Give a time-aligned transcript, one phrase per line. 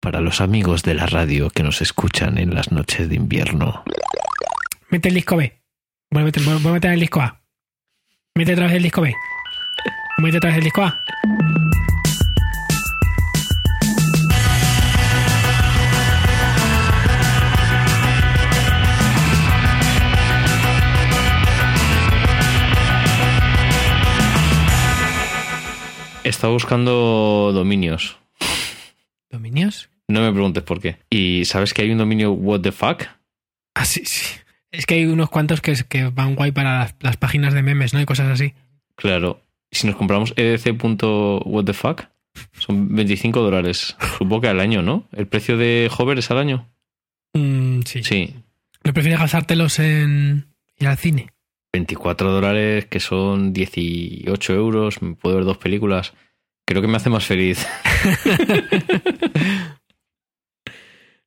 [0.00, 3.84] para los amigos de la radio que nos escuchan en las noches de invierno.
[4.88, 5.60] Mete el disco B.
[6.10, 7.40] Voy a meter, voy a meter el disco A.
[8.34, 9.14] Mete otra vez el disco B.
[10.18, 11.00] Mete otra vez el disco A.
[26.24, 28.16] Estaba buscando dominios.
[29.30, 29.89] ¿Dominios?
[30.10, 30.96] No me preguntes por qué.
[31.08, 33.04] ¿Y sabes que hay un dominio what the fuck?
[33.74, 34.26] Ah, sí, sí.
[34.72, 37.94] Es que hay unos cuantos que, que van guay para las, las páginas de memes,
[37.94, 38.00] ¿no?
[38.00, 38.52] Y cosas así.
[38.96, 39.40] Claro.
[39.70, 42.02] Si nos compramos edc.what the fuck,
[42.58, 43.96] son 25 dólares.
[44.18, 45.08] Supongo que al año, ¿no?
[45.12, 46.68] ¿El precio de Hover es al año?
[47.34, 48.02] Mm, sí.
[48.02, 48.34] Sí.
[48.82, 50.46] ¿No prefieres gastártelos en
[50.76, 51.28] ir al cine?
[51.72, 55.02] 24 dólares, que son 18 euros.
[55.02, 56.14] Me puedo ver dos películas.
[56.66, 57.64] Creo que me hace más feliz.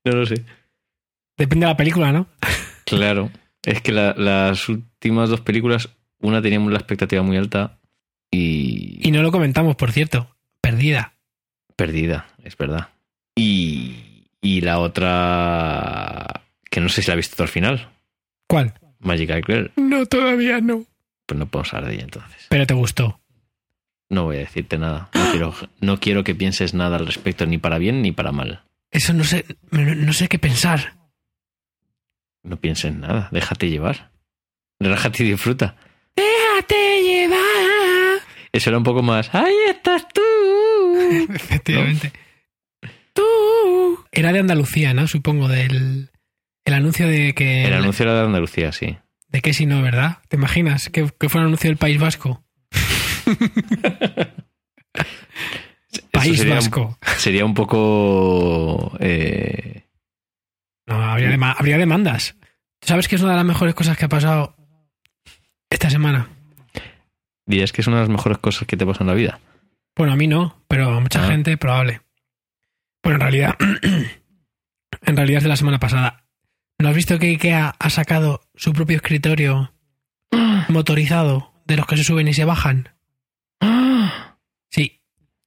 [0.06, 0.44] no lo sé.
[1.38, 2.28] Depende de la película, ¿no?
[2.86, 3.32] Claro.
[3.64, 7.80] Es que la- las últimas dos películas, una teníamos la expectativa muy alta
[8.32, 10.36] y, Y no lo comentamos, por cierto.
[10.62, 11.14] Perdida.
[11.76, 12.90] perdida, es verdad.
[13.36, 17.90] Y, y la otra, que no sé si la has visto al final,
[18.48, 18.74] ¿Cuál?
[19.00, 19.72] Magical Girl.
[19.76, 20.86] No, todavía no.
[21.26, 22.46] Pues no podemos hablar de ella entonces.
[22.50, 23.20] Pero te gustó.
[24.10, 25.10] No voy a decirte nada.
[25.14, 28.62] No quiero, no quiero que pienses nada al respecto, ni para bien ni para mal.
[28.94, 30.94] Eso no sé, no, sé qué pensar.
[32.44, 34.12] No pienses nada, déjate llevar.
[34.80, 35.76] Relájate y disfruta.
[36.16, 38.22] Déjate llevar.
[38.52, 39.34] Eso era un poco más.
[39.34, 40.22] ¡Ahí estás tú!
[41.34, 42.14] Efectivamente.
[43.14, 44.06] Tú.
[44.12, 45.08] Era de Andalucía, ¿no?
[45.08, 46.12] Supongo, del
[46.66, 47.66] el anuncio de que...
[47.66, 48.98] El anuncio era de Andalucía, sí.
[49.30, 50.20] De que si no, ¿verdad?
[50.28, 50.90] ¿Te imaginas?
[50.90, 52.44] Que, que fue un anuncio del País Vasco.
[56.28, 56.98] País sería un- Vasco.
[57.18, 58.96] sería un poco.
[59.00, 59.84] eh,
[60.88, 62.36] No, habría, habría demandas.
[62.80, 64.56] ¿Tú sabes que es una de las mejores cosas que ha pasado
[65.70, 66.30] esta semana?
[67.46, 69.40] dirías que es una de las mejores cosas que te pasa en la vida.
[69.98, 71.28] Bueno, a mí no, pero a mucha Ah.
[71.28, 72.02] gente probable.
[73.04, 73.56] Bueno, en realidad,
[75.06, 76.24] en realidad es de la semana pasada.
[76.80, 79.74] ¿No has visto que IKEA ha sacado su propio escritorio
[80.70, 82.90] motorizado de los que se suben y se bajan?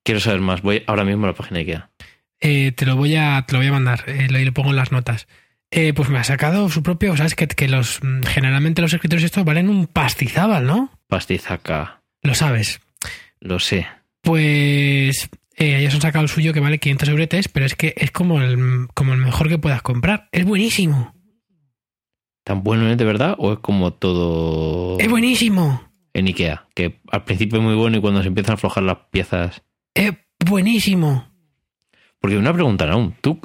[0.06, 0.62] Quiero saber más.
[0.62, 1.90] Voy ahora mismo a la página de IKEA.
[2.40, 4.70] eh, te lo voy a, te lo voy a mandar eh, lo, y lo pongo
[4.70, 5.26] en las notas.
[5.70, 9.24] Eh, pues me ha sacado su propio, sabes que, que los mm, generalmente los escritorios
[9.24, 10.90] estos valen un pastizábal, ¿no?
[11.08, 12.02] Pastizaca.
[12.22, 12.80] Lo sabes.
[13.40, 13.86] Lo sé.
[14.22, 18.40] Pues ellos han sacado el suyo que vale 500 euretes, pero es que es como
[18.40, 20.28] el, como el mejor que puedas comprar.
[20.32, 21.14] Es buenísimo.
[22.44, 25.82] ¿Tan bueno es de verdad o es como todo Es buenísimo.
[26.14, 26.68] en IKEA?
[26.74, 29.62] Que al principio es muy bueno y cuando se empiezan a aflojar las piezas.
[29.96, 30.12] Es
[30.44, 31.26] buenísimo.
[32.20, 33.14] Porque una pregunta aún.
[33.22, 33.40] Tú,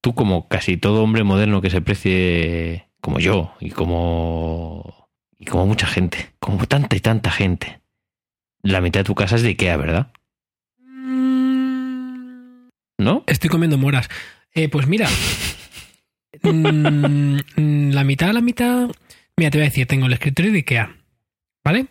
[0.00, 5.08] tú, como casi todo hombre moderno que se precie como yo y como.
[5.38, 7.80] y como mucha gente, como tanta y tanta gente.
[8.62, 10.12] La mitad de tu casa es de IKEA, ¿verdad?
[12.96, 13.24] ¿No?
[13.26, 14.08] Estoy comiendo moras.
[14.54, 15.06] Eh, pues mira.
[16.42, 18.88] mm, mm, la mitad, la mitad.
[19.36, 20.96] Mira, te voy a decir, tengo el escritorio de Ikea.
[21.62, 21.88] ¿Vale?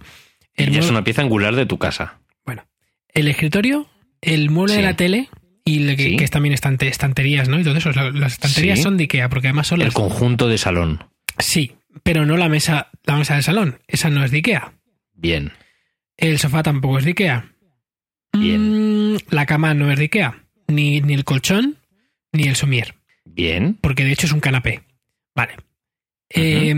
[0.57, 2.22] Y El, ya es una pieza angular de tu casa.
[3.13, 3.88] El escritorio,
[4.22, 4.81] el mueble Sí.
[4.81, 5.29] de la tele
[5.66, 6.18] y que, Sí.
[6.18, 7.59] que es también estante- estanterías, ¿no?
[7.59, 7.91] Y todo eso.
[7.91, 8.84] La- Las estanterías Sí.
[8.84, 11.03] son de Ikea, porque además son El conjunto de salón.
[11.40, 11.73] Sí,
[12.03, 13.79] pero no la mesa, la mesa del salón.
[13.88, 14.73] Esa no es de Ikea.
[15.13, 15.52] Bien.
[16.18, 17.50] El sofá tampoco es de Ikea.
[18.34, 19.13] Bien.
[19.13, 20.44] Mm, la cama no es de Ikea.
[20.68, 21.78] Ni, ni el colchón,
[22.31, 22.96] ni el somier.
[23.25, 23.78] Bien.
[23.81, 24.81] Porque de hecho es un canapé.
[25.35, 25.53] Vale.
[26.29, 26.73] Eh,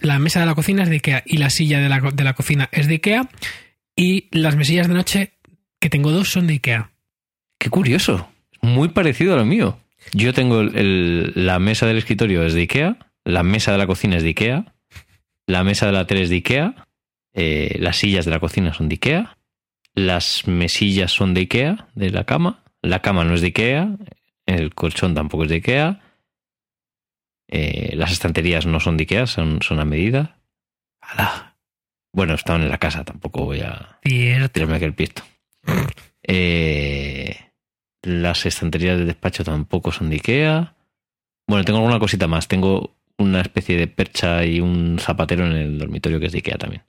[0.00, 1.22] la mesa de la cocina es de Ikea.
[1.26, 3.28] Y la silla de la, de la cocina es de Ikea.
[3.96, 5.32] Y las mesillas de noche,
[5.82, 6.90] que tengo dos, son de Ikea.
[7.58, 8.28] Qué curioso.
[8.62, 9.78] Muy parecido a lo mío.
[10.12, 13.86] Yo tengo el- el- la mesa del escritorio es de Ikea, la mesa de la
[13.86, 14.74] cocina es de Ikea,
[15.46, 16.86] la mesa de la tele es de Ikea,
[17.34, 19.36] eh, las sillas de la cocina son de Ikea,
[19.94, 23.96] las mesillas son de Ikea, de la cama, la cama no es de Ikea,
[24.46, 26.00] el colchón tampoco es de Ikea,
[27.48, 30.38] eh, las estanterías no son de Ikea, son, son a medida.
[31.00, 31.56] ¡Hala!
[32.12, 34.48] Bueno, estaban en la casa, tampoco voy a Cierto.
[34.50, 35.22] tirarme aquel pisto.
[36.24, 37.36] Eh,
[38.02, 40.74] las estanterías de despacho tampoco son de Ikea.
[41.48, 42.48] Bueno, tengo alguna cosita más.
[42.48, 46.58] Tengo una especie de percha y un zapatero en el dormitorio que es de Ikea
[46.58, 46.84] también.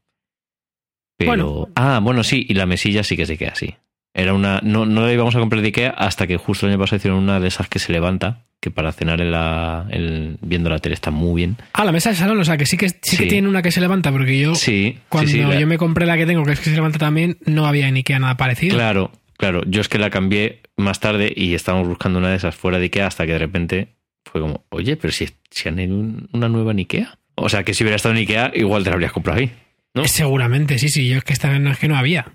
[1.17, 1.31] Pero.
[1.31, 1.69] Bueno.
[1.75, 3.75] Ah, bueno, sí, y la mesilla sí que es de Ikea, sí.
[4.13, 4.59] Era una.
[4.63, 7.19] No, no la íbamos a comprar de Ikea hasta que justo el año pasado hicieron
[7.19, 10.93] una de esas que se levanta, que para cenar en la, en- viendo la tele
[10.95, 11.57] está muy bien.
[11.73, 13.27] Ah, la mesa del salón, o sea que sí que, sí que Sí.
[13.27, 15.43] tiene una que se levanta, porque yo Sí, cuando sí, sí.
[15.43, 17.87] la- yo me compré la que tengo, que es que se levanta también, no había
[17.87, 18.75] en Ikea nada parecido.
[18.75, 22.55] Claro, Claro, yo es que la cambié más tarde y estábamos buscando una de esas
[22.55, 25.93] fuera de Ikea hasta que de repente fue como, oye, pero si, si han hecho
[25.95, 27.17] un- una nueva en Ikea.
[27.35, 29.51] O sea, que si hubiera estado en Ikea, igual te la habrías comprado ahí.
[29.95, 30.05] ¿No?
[30.07, 31.09] Seguramente, sí, sí.
[31.09, 32.27] Yo es que esta no es que no había.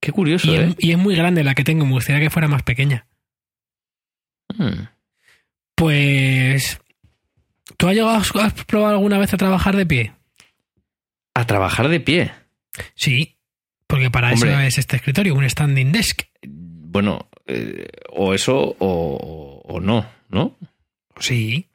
[0.00, 0.64] Qué curioso, Y, ¿eh?
[0.70, 1.84] es, y es muy grande la que tengo.
[1.84, 3.06] Me gustaría que fuera más pequeña.
[4.56, 4.84] Hmm.
[5.74, 6.80] Pues.
[7.76, 10.12] ¿Tú has llegado a- has probado alguna vez a trabajar de pie?
[11.34, 12.32] A trabajar de pie.
[12.94, 13.36] Sí.
[13.86, 16.22] Porque para eso es este escritorio, un standing desk.
[16.46, 20.56] Bueno, eh, o eso o, o no, ¿no?
[21.18, 21.68] Sí.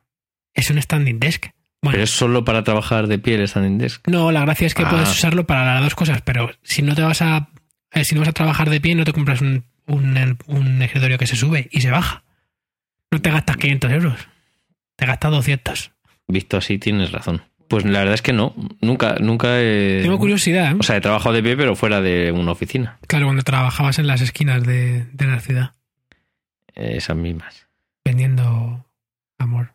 [0.53, 1.47] Es un standing desk.
[1.81, 4.07] Bueno, Pero es solo para trabajar de pie el standing desk.
[4.07, 4.89] no, la gracia es que Ah.
[4.89, 7.49] puedes usarlo para las dos cosas, pero si no te vas a.
[7.91, 11.17] eh, si no vas a trabajar de pie, no te compras un, un, un escritorio
[11.17, 12.23] que se sube y se baja.
[13.11, 14.27] No te gastas 500 euros.
[14.95, 15.91] Te gastas 200.
[16.27, 17.43] Visto así, tienes razón.
[17.67, 18.53] Pues la verdad es que no.
[18.81, 19.99] Nunca, nunca he.
[20.03, 20.71] Tengo curiosidad.
[20.71, 20.77] ¿eh?
[20.79, 22.97] O sea, he trabajado de pie, pero fuera de una oficina.
[23.07, 25.71] Claro, cuando trabajabas en las esquinas de, de la ciudad,
[26.75, 27.67] Esas mismas.
[28.03, 28.85] vendiendo
[29.39, 29.73] amor.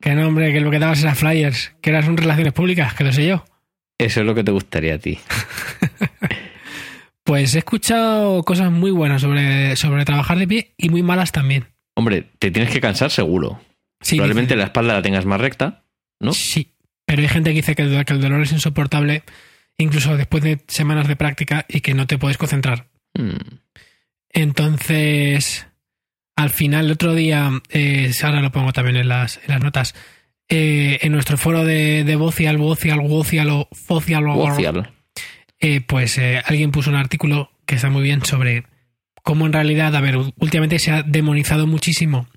[0.00, 3.04] Que no, hombre, que lo que dabas era flyers, que eras un relaciones públicas, que
[3.04, 3.44] lo sé yo.
[3.98, 5.18] Eso es lo que te gustaría a ti.
[7.24, 11.66] Pues he escuchado cosas muy buenas sobre, sobre trabajar de pie y muy malas también.
[11.96, 13.60] Hombre, te tienes que cansar seguro.
[14.00, 15.82] Sí, Probablemente dice- la espalda la tengas más recta,
[16.20, 16.32] ¿no?
[16.32, 19.24] Sí, pero hay gente que dice que el, que el dolor es insoportable
[19.76, 22.86] incluso después de semanas de práctica y que no te puedes concentrar.
[23.14, 23.56] Hmm.
[24.28, 25.66] Entonces,
[26.36, 29.94] al final, el otro día, eh, ahora lo pongo también en las, en las notas,
[30.48, 34.34] eh, en nuestro foro de, de Vocial, Vocial, Vocial o Focial, o-
[35.60, 38.64] eh, pues eh, alguien puso un artículo que está muy bien sobre
[39.22, 42.28] cómo en realidad, a ver, últimamente se ha demonizado muchísimo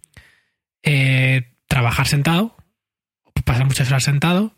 [1.68, 2.56] trabajar sentado,
[3.46, 4.56] pasar muchas horas sentado,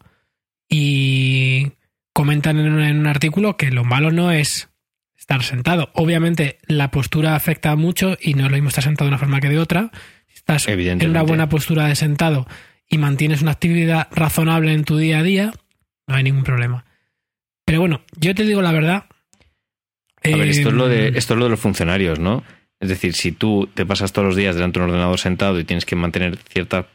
[0.69, 1.74] y
[2.13, 4.69] comentan en un, en un artículo que lo malo no es
[5.18, 5.92] estar sentado.
[5.94, 9.42] Obviamente la postura afecta mucho y no es lo mismo estar sentado de una forma
[9.42, 9.92] que de otra.
[10.33, 10.68] Estás
[11.03, 12.48] en una buena postura de sentado
[12.91, 15.53] y mantienes una actividad razonable en tu día a día,
[16.07, 16.85] no hay ningún problema.
[17.65, 19.05] Pero bueno, yo te digo la verdad.
[20.23, 22.43] A ver, esto es, lo de, eh, esto es lo de los funcionarios, ¿no?
[22.81, 25.63] Es decir, si tú te pasas todos los días delante de un ordenador sentado y
[25.63, 26.88] tienes que mantener cierta.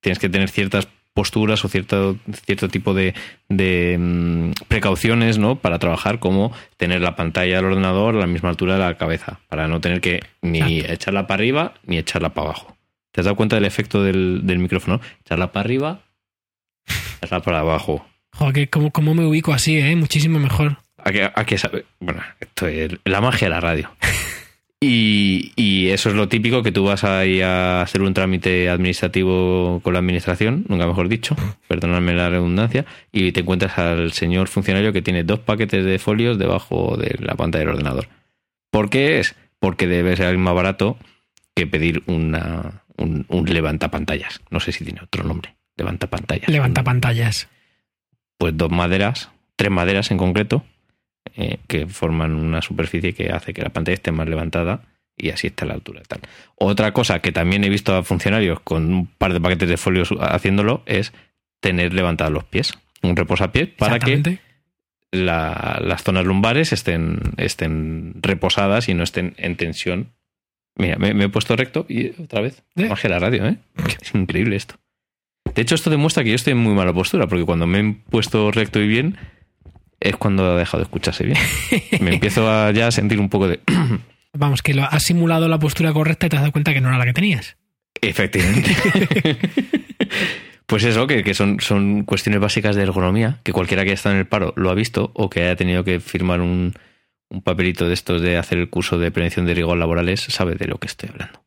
[0.00, 2.16] Tienes que tener ciertas posturas o cierto,
[2.46, 3.12] cierto tipo de,
[3.48, 5.56] de, mm, precauciones, ¿no?
[5.56, 9.40] Para trabajar, como tener la pantalla del ordenador a la misma altura de la cabeza,
[9.48, 10.92] para no tener que ni Exacto.
[10.92, 12.77] echarla para arriba ni echarla para abajo.
[13.18, 15.00] ¿Te has dado cuenta del efecto del, del micrófono?
[15.22, 16.02] Echarla para arriba,
[17.20, 18.06] echarla para abajo.
[18.30, 19.96] Joder, cómo, cómo me ubico así, ¿eh?
[19.96, 20.78] Muchísimo mejor.
[20.98, 21.84] ¿A qué, a qué sabe?
[21.98, 23.90] Bueno, esto es la magia de la radio.
[24.80, 28.70] Y, y eso es lo típico que tú vas a ir a hacer un trámite
[28.70, 31.34] administrativo con la administración, nunca mejor dicho,
[31.66, 36.38] perdonadme la redundancia, y te encuentras al señor funcionario que tiene dos paquetes de folios
[36.38, 38.08] debajo de la pantalla del ordenador.
[38.70, 39.34] ¿Por qué es?
[39.58, 40.96] Porque debe ser más barato
[41.56, 44.40] que pedir una, un, un levantapantallas.
[44.50, 45.54] No sé si tiene otro nombre.
[45.76, 46.48] Levantapantallas.
[46.48, 47.48] Levanta pantallas.
[48.36, 50.64] pues dos maderas, tres maderas en concreto,
[51.34, 54.82] eh, que forman una superficie que hace que la pantalla esté más levantada
[55.16, 56.02] y así está la altura.
[56.06, 56.20] Tal.
[56.56, 60.10] Otra cosa que también he visto a funcionarios con un par de paquetes de folios
[60.20, 61.12] haciéndolo es
[61.60, 62.72] tener levantados los pies,
[63.02, 64.12] un reposapiés para que
[65.10, 70.12] la- las zonas lumbares estén, estén reposadas y no estén en tensión.
[70.78, 72.62] Mira, me, me he puesto recto y otra vez.
[72.76, 72.88] ¿Eh?
[72.88, 73.58] Magia de la radio, ¿eh?
[74.00, 74.76] Es increíble esto.
[75.54, 77.96] De hecho, esto demuestra que yo estoy en muy mala postura, porque cuando me he
[78.10, 79.16] puesto recto y bien,
[80.00, 81.38] es cuando ha dejado de escucharse bien.
[82.00, 83.60] Me empiezo a ya a sentir un poco de.
[84.34, 86.88] Vamos, que lo has simulado la postura correcta y te has dado cuenta que no
[86.88, 87.56] era la que tenías.
[88.00, 88.76] Efectivamente.
[90.68, 94.16] Pues eso, que, que son, son cuestiones básicas de ergonomía, que cualquiera que haya estado
[94.16, 96.74] en el paro lo ha visto o que haya tenido que firmar un,
[97.30, 100.66] un papelito de estos de hacer el curso de prevención de riesgos laborales sabe de
[100.66, 101.44] lo que estoy hablando.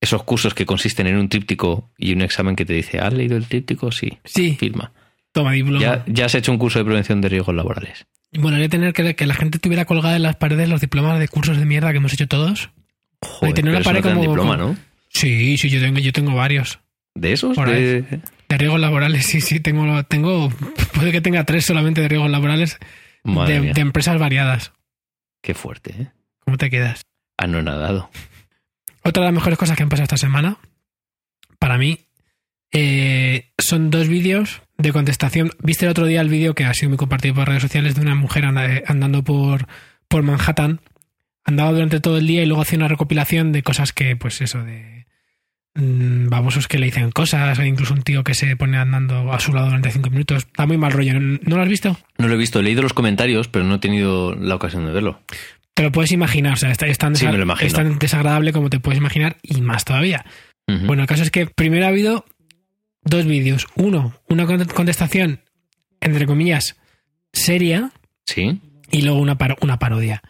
[0.00, 3.36] Esos cursos que consisten en un tríptico y un examen que te dice, ¿has leído
[3.36, 3.92] el tríptico?
[3.92, 4.92] Sí, Sí, firma.
[5.32, 5.80] toma diploma.
[5.80, 8.06] Ya, ya has hecho un curso de prevención de riesgos laborales.
[8.32, 11.18] Bueno, hay que tener que, que la gente tuviera colgada en las paredes los diplomas
[11.18, 12.70] de cursos de mierda que hemos hecho todos.
[13.22, 14.76] Joder, tener una no pared dan como- diploma, como- ¿no?
[15.10, 16.78] Sí, sí, yo tengo, yo tengo varios.
[17.14, 17.56] ¿De esos?
[17.56, 18.04] De-
[18.48, 20.50] De riesgos laborales, sí, sí, tengo, tengo,
[20.94, 22.78] puede que tenga tres solamente de riesgos laborales
[23.24, 24.72] de, de empresas variadas.
[25.42, 26.10] Qué fuerte, ¿eh?
[26.40, 27.02] ¿Cómo te quedas?
[27.36, 28.10] Anonadado.
[29.02, 30.58] Otra de las mejores cosas que han pasado esta semana,
[31.58, 32.00] para mí,
[32.72, 35.52] eh, son dos vídeos de contestación.
[35.62, 38.02] ¿Viste el otro día el vídeo que ha sido muy compartido por redes sociales de
[38.02, 39.66] una mujer anda- andando por,
[40.08, 40.80] por Manhattan?
[41.44, 44.62] Andaba durante todo el día y luego hacía una recopilación de cosas que, pues eso,
[44.62, 44.99] de,
[45.80, 49.52] babosos que le dicen cosas, hay incluso un tío que se pone andando a su
[49.52, 50.44] lado durante cinco minutos.
[50.44, 51.18] Está muy mal rollo.
[51.18, 51.98] ¿No lo has visto?
[52.18, 54.92] No lo he visto, he leído los comentarios, pero no he tenido la ocasión de
[54.92, 55.20] verlo.
[55.74, 57.26] Te lo puedes imaginar, o sea, es tan, Sí,
[57.60, 60.24] es tan desagradable como te puedes imaginar y más todavía.
[60.66, 62.24] Bueno, el caso es que primero ha habido
[63.02, 63.66] dos vídeos.
[63.76, 65.40] Uno, una con- contestación,
[66.00, 66.76] entre comillas,
[67.32, 67.90] seria
[68.26, 68.60] Sí.
[68.90, 70.22] y luego una, paro- una parodia.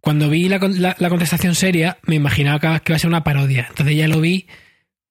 [0.00, 3.66] Cuando vi la, la- la contestación seria, me imaginaba que iba a ser una parodia.
[3.70, 4.46] Entonces ya lo vi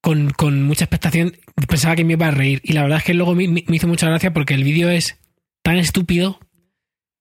[0.04, 1.34] con, con mucha expectación.
[1.66, 2.60] Pensaba que me iba a reír.
[2.62, 5.18] Y la verdad es que luego me, me hizo mucha gracia porque el vídeo es
[5.62, 6.38] tan estúpido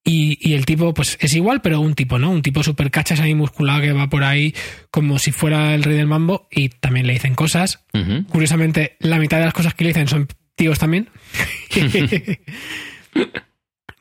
[0.04, 2.30] y, y el tipo, pues es igual, pero un tipo, ¿no?
[2.30, 4.54] Un tipo súper cachas ahí musculado que va por ahí
[4.92, 7.86] como si fuera el rey del mambo y también le dicen cosas.
[8.28, 11.08] Curiosamente, la mitad de las cosas que le dicen son tíos también.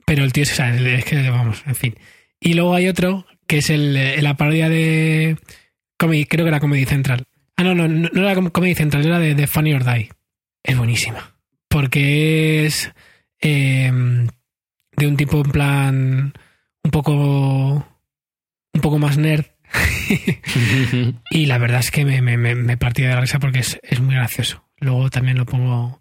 [0.05, 1.95] Pero el tío es, o sea, es que, vamos, en fin.
[2.41, 5.37] Y luego hay otro que es el, eh, la parodia de.
[5.97, 7.27] Comedy, creo que era Comedy Central.
[7.63, 10.11] Ah, no, no, no, no era Com- Comedy Central, era de, de Funny or Die.
[10.65, 11.35] Es buenísima.
[11.69, 12.93] Porque es.
[13.41, 13.91] eh,
[14.97, 16.33] de un tipo en plan.
[16.85, 17.15] Un poco.
[18.75, 19.47] Un poco más nerd.
[21.31, 24.01] Y la verdad es que me, me, me, partí de la risa porque es, es
[24.01, 24.65] muy gracioso.
[24.79, 26.01] Luego también lo pongo,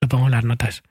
[0.00, 0.82] lo pongo en las notas.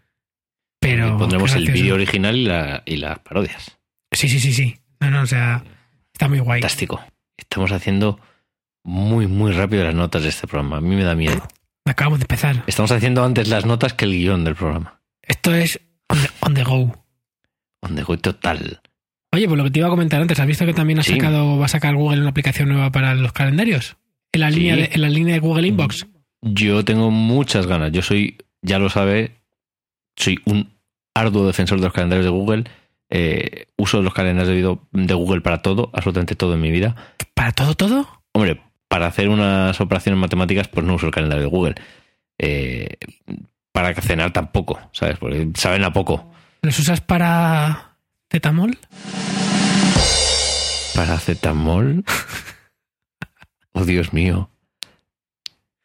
[0.80, 1.18] Pero.
[1.18, 3.78] Pondremos el vídeo original y, la- y las parodias.
[4.12, 4.78] Sí, sí, sí, sí.
[5.00, 5.64] No, no, o sea,
[6.14, 6.62] está muy guay.
[6.62, 7.04] Fantástico.
[7.38, 8.20] Estamos haciendo
[8.84, 10.78] muy, muy rápido las notas de este programa.
[10.78, 11.42] A mí me da miedo.
[11.86, 12.64] Acabamos de empezar.
[12.68, 15.00] Estamos haciendo antes las notas que el guion del programa.
[15.22, 16.54] Esto es on the, on
[17.96, 18.18] the go.
[18.18, 18.82] Total.
[19.32, 21.14] Oye, pues lo que te iba a comentar antes, ¿has visto que también ha Sí.
[21.14, 23.98] sacado, va a sacar Google una aplicación nueva para los calendarios?
[24.32, 24.60] En la, Sí.
[24.60, 26.08] línea, de, en la línea de Google Inbox.
[26.42, 27.92] Yo tengo muchas ganas.
[27.92, 29.36] Yo soy, ya lo sabe,
[30.16, 30.72] soy un
[31.16, 32.64] arduo defensor de los calendarios de Google.
[33.10, 36.96] Eh, uso los calendarios de Google para todo, absolutamente todo en mi vida.
[37.34, 38.08] ¿Para todo, todo?
[38.34, 38.62] Hombre,
[38.94, 41.74] para hacer unas operaciones matemáticas, pues no uso el calendario de Google.
[42.38, 42.98] Eh,
[43.72, 45.18] para cenar tampoco, ¿sabes?
[45.18, 46.32] Porque saben a poco.
[46.62, 47.96] ¿Los usas para
[48.28, 48.78] tetamol?
[50.94, 52.06] Paracetamol.
[53.72, 54.52] Oh, Dios mío.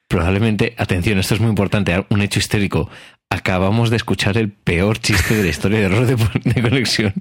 [0.07, 2.91] Probablemente, atención, esto es muy importante, un hecho histérico.
[3.31, 7.15] Acabamos de escuchar el peor chiste de la historia de error de, de conexión.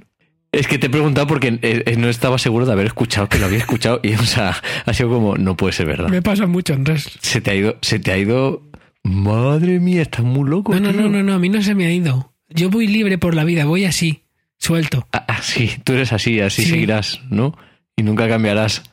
[0.52, 3.38] Es que te he preguntado porque eh, eh, no estaba seguro de haber escuchado que
[3.38, 6.08] lo había escuchado y, o sea, ha sido como, no puede ser verdad.
[6.10, 7.10] Me pasa mucho, Andrés.
[7.22, 8.64] Se te ha ido, se te ha ido.
[9.04, 10.74] Madre mía, estás muy loco.
[10.74, 12.34] No, no, no, no, no, a mí no se me ha ido.
[12.50, 14.24] Yo voy libre por la vida, voy así,
[14.58, 15.08] suelto.
[15.12, 16.70] Ah, ah, sí, tú eres así, así Sí.
[16.72, 17.58] seguirás, ¿no?
[17.96, 18.84] Y nunca cambiarás.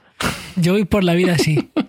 [0.56, 1.70] Yo voy por la vida así.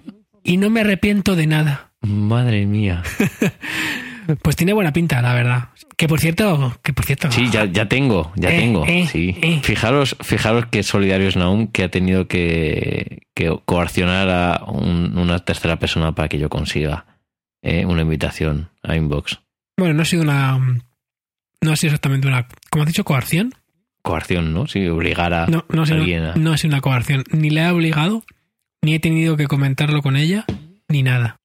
[0.47, 1.91] Y no me arrepiento de nada.
[2.01, 3.01] Madre mía.
[4.41, 5.69] Pues tiene buena pinta, la verdad.
[5.97, 7.31] Que por cierto, que por cierto.
[7.31, 8.85] Sí, ya, ya tengo, ya Eh, tengo.
[8.85, 9.35] eh, sí.
[9.41, 9.59] eh.
[9.63, 15.39] Fijaros, fijaros que solidario es Naum que ha tenido que, que coaccionar a un- una
[15.39, 17.05] tercera persona para que yo consiga
[17.61, 19.39] eh, una invitación a Inbox.
[19.77, 20.57] Bueno, no ha sido una.
[21.61, 22.47] No ha sido exactamente una.
[22.69, 23.03] ¿Cómo has dicho?
[23.03, 23.53] ¿Coerción?
[24.03, 24.67] Coacción, ¿no?
[24.67, 26.35] Sí, obligar a No, no alguien a...
[26.35, 27.23] no ha sido una coerción.
[27.31, 28.23] Ni le he obligado,
[28.83, 30.45] ni he tenido que comentarlo con ella,
[30.87, 31.39] ni nada.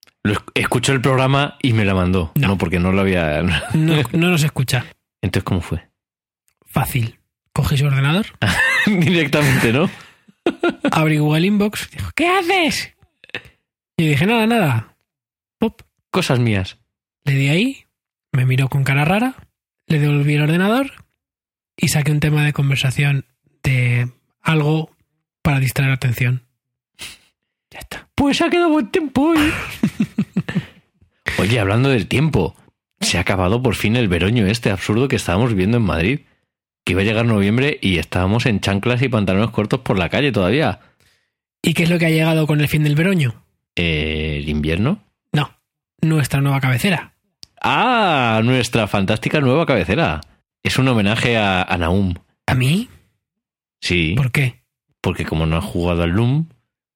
[0.54, 2.32] Escuchó el programa y me la mandó.
[2.34, 2.48] No.
[2.48, 3.42] No, porque no lo había...
[3.74, 4.84] No, no nos escucha.
[5.22, 5.88] Entonces, ¿cómo fue?
[6.66, 7.18] Fácil.
[7.52, 8.26] Coge su ordenador,
[8.86, 9.90] Directamente, ¿no?
[10.92, 12.94] abre Google Inbox, dijo, ¿qué haces?
[13.96, 14.96] Y dije, nada, nada.
[15.58, 15.82] Pop.
[16.10, 16.78] Cosas mías.
[17.24, 17.86] Le di ahí,
[18.32, 19.34] me miró con cara rara,
[19.86, 21.04] le devolví el ordenador
[21.76, 23.26] y saqué un tema de conversación
[23.62, 24.10] de
[24.40, 24.96] algo
[25.42, 26.46] para distraer la atención.
[27.70, 28.08] Ya está.
[28.20, 29.50] Pues ha quedado buen tiempo hoy.
[31.38, 32.54] Oye, hablando del tiempo,
[33.00, 36.20] se ha acabado por fin el veroño este absurdo que estábamos viendo en Madrid.
[36.84, 40.32] Que iba a llegar noviembre y estábamos en chanclas y pantalones cortos por la calle
[40.32, 40.80] todavía.
[41.62, 43.42] ¿Y qué es lo que ha llegado con el fin del veroño?
[43.74, 45.02] ¿El invierno?
[45.32, 45.54] No,
[46.02, 47.14] nuestra nueva cabecera.
[47.62, 48.42] ¡Ah!
[48.44, 50.20] Nuestra fantástica nueva cabecera.
[50.62, 52.14] Es un homenaje a, a Naum.
[52.46, 52.90] ¿A mí?
[53.80, 54.60] Sí, ¿Por qué?
[55.00, 56.48] porque como no ha jugado al Loom,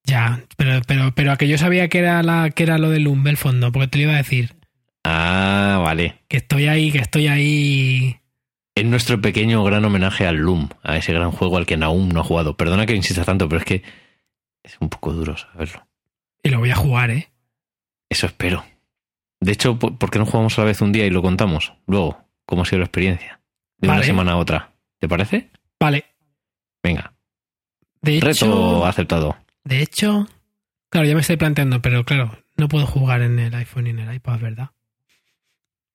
[0.05, 3.37] Ya, pero, pero, pero a que yo sabía que era la, que era lo del
[3.37, 4.55] fondo, porque te lo iba a decir.
[5.03, 6.21] Ah, vale.
[6.29, 8.21] Que estoy ahí, que estoy ahí.
[8.75, 12.21] Es nuestro pequeño gran homenaje al Loom, a ese gran juego al que Naum no
[12.21, 12.57] ha jugado.
[12.57, 13.83] Perdona que insista tanto, pero es que
[14.63, 15.87] es un poco duro saberlo.
[16.43, 17.29] Y lo voy a jugar, ¿eh?
[18.11, 18.65] Eso espero.
[19.41, 21.73] De hecho, ¿por qué no jugamos a la vez un día y lo contamos?
[21.87, 23.41] Luego, ¿cómo ha sido la experiencia?
[23.79, 24.73] De una semana a otra.
[24.99, 25.51] ¿Te parece?
[25.79, 26.05] Vale.
[26.83, 27.13] Venga.
[28.01, 29.37] De hecho, Reto aceptado.
[29.65, 30.29] De hecho,
[30.91, 33.99] claro, ya me estoy planteando, pero claro, no puedo jugar en el iPhone y en
[34.01, 34.71] el iPad, ¿verdad?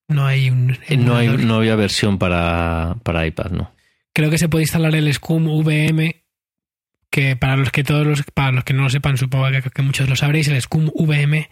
[0.07, 0.77] No hay un.
[0.97, 3.73] No, hay, no había versión para, para iPad, ¿no?
[4.13, 6.23] Creo que se puede instalar el Scum VM,
[7.11, 9.81] que para los que todos los, para los que no lo sepan, supongo que, que
[9.83, 11.47] muchos lo sabréis, el Scum VM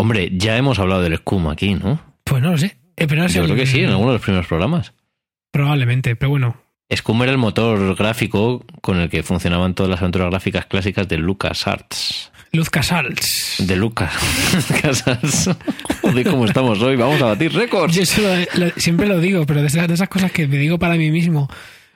[0.00, 2.00] Hombre, ya hemos hablado del Scum aquí, ¿no?
[2.24, 2.78] Pues no lo sé.
[2.96, 4.94] Eh, pero es Yo el- creo que sí, en alguno de los primeros programas.
[5.50, 6.62] Probablemente, pero bueno.
[6.94, 11.18] Scum era el motor gráfico con el que funcionaban todas las aventuras gráficas clásicas de
[11.18, 12.32] LucasArts.
[12.52, 13.56] Luz Casals.
[13.58, 14.10] De Lucas.
[14.80, 15.50] Casas.
[16.00, 16.96] Joder, cómo estamos hoy.
[16.96, 17.94] Vamos a batir récords.
[17.94, 20.56] Yo eso lo- lo- siempre lo digo, pero de esas, de esas cosas que me
[20.56, 21.48] digo para mí mismo.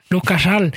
[0.09, 0.71] Luz Casal.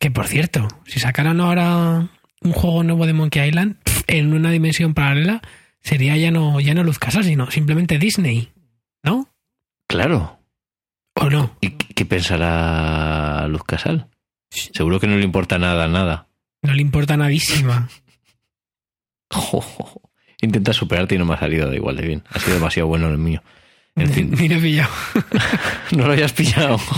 [0.00, 2.08] Que por cierto, si sacaran ahora
[2.42, 3.76] un juego nuevo de Monkey Island
[4.08, 5.40] en una dimensión paralela,
[5.80, 8.50] sería ya no, ya no Luz Casal, sino simplemente Disney.
[9.04, 9.28] ¿No?
[9.86, 10.40] Claro.
[11.14, 11.56] ¿O no?
[11.60, 14.08] ¿Y qué pensará Luz Casal?
[14.50, 16.28] Seguro que no le importa nada, nada.
[16.62, 17.88] No le importa nadísima.
[20.40, 22.24] Intenta superarte y no me ha salido de igual de bien.
[22.30, 23.42] Ha sido demasiado bueno el mío.
[23.96, 24.90] En fin, Ni lo he pillado.
[25.96, 26.78] no lo hayas pillado.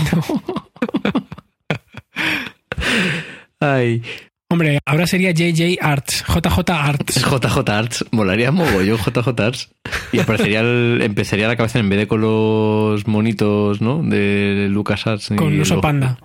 [3.59, 4.03] Ay.
[4.49, 7.15] Hombre, ahora sería JJ Arts, JJ Arts.
[7.29, 9.69] JJ Arts, molaría mogollón JJ Arts.
[10.13, 14.01] Y aparecería el- empezaría la cabeza en vez de con los monitos, ¿no?
[14.03, 15.29] De Lucas Arts.
[15.35, 16.17] Con un oso panda.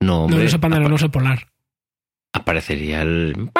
[0.00, 0.40] No, No, hombre.
[0.40, 1.46] un oso panda, no, un oso polar.
[2.34, 3.50] Aparecería el.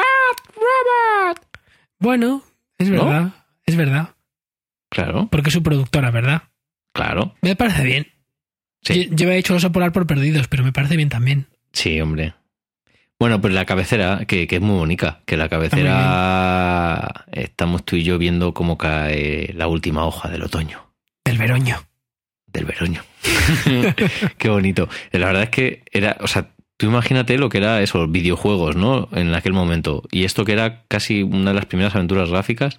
[1.99, 2.43] Bueno,
[2.79, 3.05] es ¿No?
[3.07, 3.33] verdad,
[3.65, 4.11] es verdad.
[4.91, 6.43] Claro, Porque es su productora, ¿verdad?
[6.95, 7.35] claro.
[7.43, 8.07] Me parece bien.
[8.83, 11.47] Sí, Yo, yo había hecho oso polar por perdidos, pero me parece bien también.
[11.73, 12.35] sí, hombre.
[13.19, 18.03] Bueno, pues la cabecera, que, que es muy bonita, que la cabecera estamos tú y
[18.03, 20.91] yo viendo cómo cae la última hoja del otoño.
[21.25, 21.83] Del veroño.
[22.53, 23.03] del veroño.
[24.39, 24.89] Qué bonito.
[25.13, 29.09] La verdad es que era, o sea, tú imagínate lo que era eso, videojuegos, ¿no?
[29.13, 30.03] En aquel momento.
[30.11, 32.79] Y esto que era casi una de las primeras aventuras gráficas.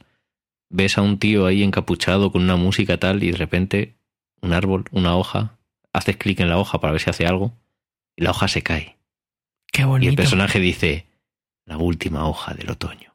[0.69, 3.95] Ves a un tío ahí encapuchado con una música tal y de repente
[4.41, 5.57] un árbol, una hoja,
[5.93, 7.53] haces clic en la hoja para ver si hace algo
[8.15, 8.94] y la hoja se cae.
[9.75, 10.15] Qué Y el bonito.
[10.15, 11.05] personaje dice,
[11.65, 13.11] la última hoja del otoño.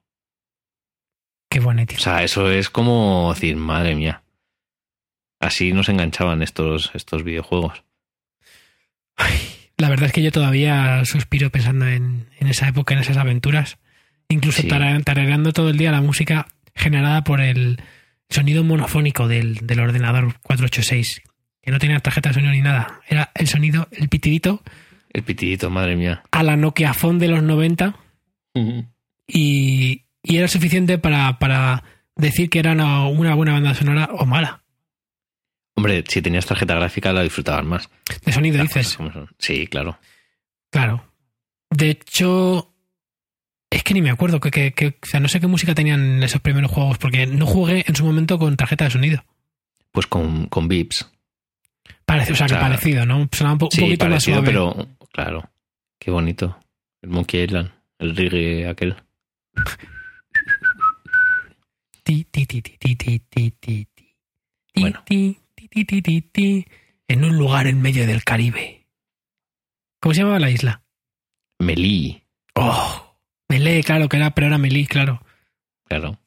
[1.49, 1.95] Qué bonito.
[1.97, 4.23] O sea, eso es como decir, madre mía.
[5.41, 7.83] Así nos enganchaban estos, estos videojuegos.
[9.17, 9.39] Ay,
[9.79, 13.79] la verdad es que yo todavía suspiro pensando en, en esa época, en esas aventuras.
[14.29, 14.69] Incluso Sí.
[14.69, 17.83] tara- tarareando todo el día la música generada por el
[18.29, 21.23] sonido monofónico del, del ordenador 486.
[21.63, 23.01] Que no tenía tarjeta de sonido ni nada.
[23.09, 24.63] Era el sonido, el pitidito,
[25.13, 26.23] El pitidito, madre mía.
[26.31, 27.97] a la Nokia Phone de los 90
[29.27, 31.83] y, y era suficiente para, para
[32.17, 34.63] decir que era una, una buena banda sonora o mala.
[35.77, 37.89] Hombre, si tenías tarjeta gráfica la disfrutaban más.
[38.25, 38.99] De sonido, Las dices.
[39.39, 39.99] Sí, claro.
[40.71, 41.05] Claro.
[41.71, 42.73] De hecho,
[43.71, 46.23] es que ni me acuerdo que, que- que- o sea, no sé qué música tenían
[46.23, 49.25] esos primeros juegos, porque no jugué en su momento con tarjeta de sonido.
[49.93, 51.11] Pues con, con Vips.
[52.05, 53.29] Parece, o sea, que parecido, ¿no?
[53.33, 54.47] Sonaba un, po- un Sí, poquito más parecido, suave.
[54.49, 55.51] pero claro.
[55.99, 56.59] Qué bonito.
[57.03, 58.97] El Monkey Island, el reggae aquel.
[64.75, 65.03] Bueno.
[67.09, 68.87] En un lugar en medio del Caribe.
[70.01, 70.83] ¿Cómo se llamaba la isla?
[71.59, 72.23] Melí.
[72.55, 73.17] Oh,
[73.49, 75.23] Melé, claro que era, pero era Melí, claro.
[75.89, 76.19] Claro.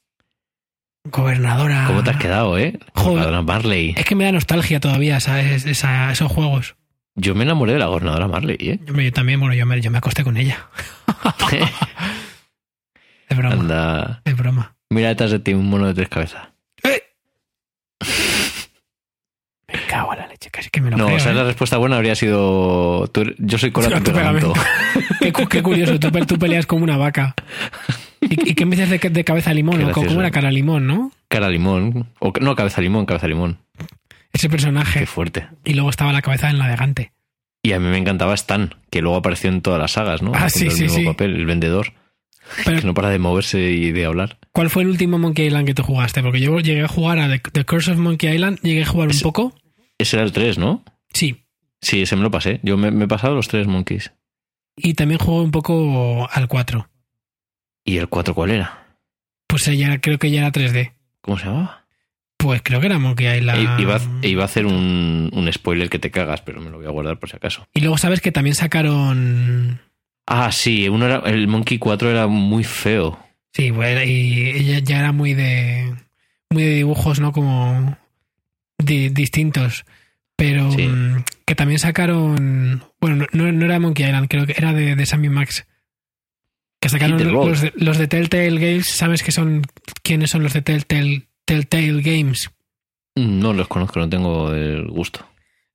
[1.05, 1.85] Gobernadora.
[1.87, 2.79] ¿Cómo te has quedado, eh?
[2.93, 3.95] Gobernadora Barley.
[3.97, 5.65] Es que me da nostalgia todavía ¿sabes?
[5.65, 6.75] Esos juegos.
[7.15, 8.79] Yo me enamoré de la gobernadora Marley, ¿eh?
[8.85, 10.67] Yo, también, bueno, yo me, yo me acosté con ella.
[13.29, 14.21] De broma, Anda.
[14.25, 14.75] de broma.
[14.89, 16.49] Mira detrás de ti un mono de tres cabezas.
[19.67, 21.17] Me cago en la leche, casi que me lo No, creo.
[21.17, 21.35] o sea, ¿eh?
[21.35, 23.07] la respuesta buena habría sido.
[23.07, 24.53] tú eres- yo soy cola tu pegamento.
[25.19, 27.33] qué, cu- qué curioso, tú, pe- tú peleas como una vaca.
[28.21, 29.77] ¿Y, y qué me dices de, de cabeza limón?
[29.77, 29.91] Qué ¿no?
[29.91, 30.21] ¿Cómo gracioso.
[30.21, 31.11] era cara limón, no?
[31.27, 32.07] Cara limón.
[32.19, 33.57] O, no, cabeza limón, cabeza limón.
[34.33, 35.05] Ese Qué personaje.
[35.05, 35.47] fuerte.
[35.63, 37.13] Y luego estaba la cabeza del navegante.
[37.61, 40.31] Y a mí me encantaba Stan, que luego apareció en todas las sagas, ¿no?
[40.35, 41.05] Ah, sí, sí, el mismo sí.
[41.05, 41.93] papel, el vendedor,
[42.65, 44.39] Pero, que no para de moverse y de hablar.
[44.51, 46.21] ¿cuál fue el último Monkey Island que tú jugaste?
[46.21, 49.19] Porque yo llegué a jugar a The, Curse of Monkey Island, llegué a jugar un
[49.19, 49.55] poco.
[49.97, 50.83] Ese era el 3, ¿no?
[51.13, 51.45] Sí.
[51.81, 52.59] Sí, ese me lo pasé.
[52.63, 54.11] Yo me, me he pasado los tres Monkeys.
[54.75, 56.89] Y también jugué un poco al 4.
[57.85, 58.97] ¿Y el 4 cuál era?
[59.47, 60.93] Pues ya creo que ya era 3D.
[61.21, 61.82] ¿Cómo se llamaba?
[62.43, 63.79] Pues creo que era Monkey Island.
[63.79, 66.77] E- Iba, a- iba a hacer un, un spoiler que te cagas, pero me lo
[66.77, 67.65] voy a guardar por si acaso.
[67.73, 69.79] Y luego sabes que también sacaron.
[70.27, 73.19] Ah, sí, uno era, el Monkey 4 era muy feo.
[73.53, 75.93] Sí, bueno, y ella ya era muy de.
[76.49, 77.31] Muy de dibujos, ¿no?
[77.31, 77.97] Como.
[78.77, 79.85] di- distintos.
[80.35, 80.71] Pero.
[80.71, 80.87] Sí.
[80.87, 82.83] mm, que también sacaron.
[82.99, 85.65] Bueno, no, no era Monkey Island, creo que era de, de Sammy Max.
[86.79, 88.87] Que sacaron los de, los de Telltale Games.
[88.87, 89.61] ¿Sabes que son.
[90.03, 92.49] quiénes son los de Telltale, Telltale Games?
[93.15, 95.25] No los conozco, no tengo el gusto.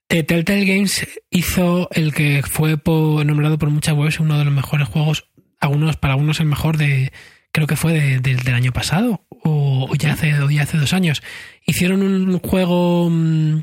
[0.09, 4.89] Eh, Telltale Games hizo el que fue nombrado por muchas webs uno de los mejores
[4.89, 5.29] juegos,
[5.61, 7.13] algunos para algunos el mejor de
[7.53, 10.93] creo que fue de- de- del año pasado o, ya hace, o ya hace dos
[10.93, 11.23] años.
[11.67, 13.61] Hicieron un juego mm,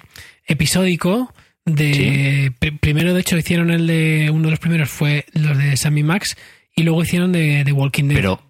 [0.47, 1.33] episódico
[1.65, 2.51] de...
[2.59, 4.29] pr- Primero, de hecho, hicieron el de...
[4.31, 6.37] Uno de los primeros fue los de Sammy Max
[6.75, 8.17] y luego hicieron de, de Walking Dead.
[8.17, 8.41] Pero,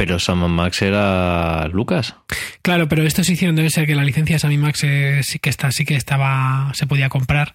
[0.00, 2.16] pero Sam Max era Lucas.
[2.62, 5.50] Claro, pero estos hicieron, debe ser que la licencia de Sammy Max eh, sí que
[5.50, 7.54] está, sí que estaba, se podía comprar.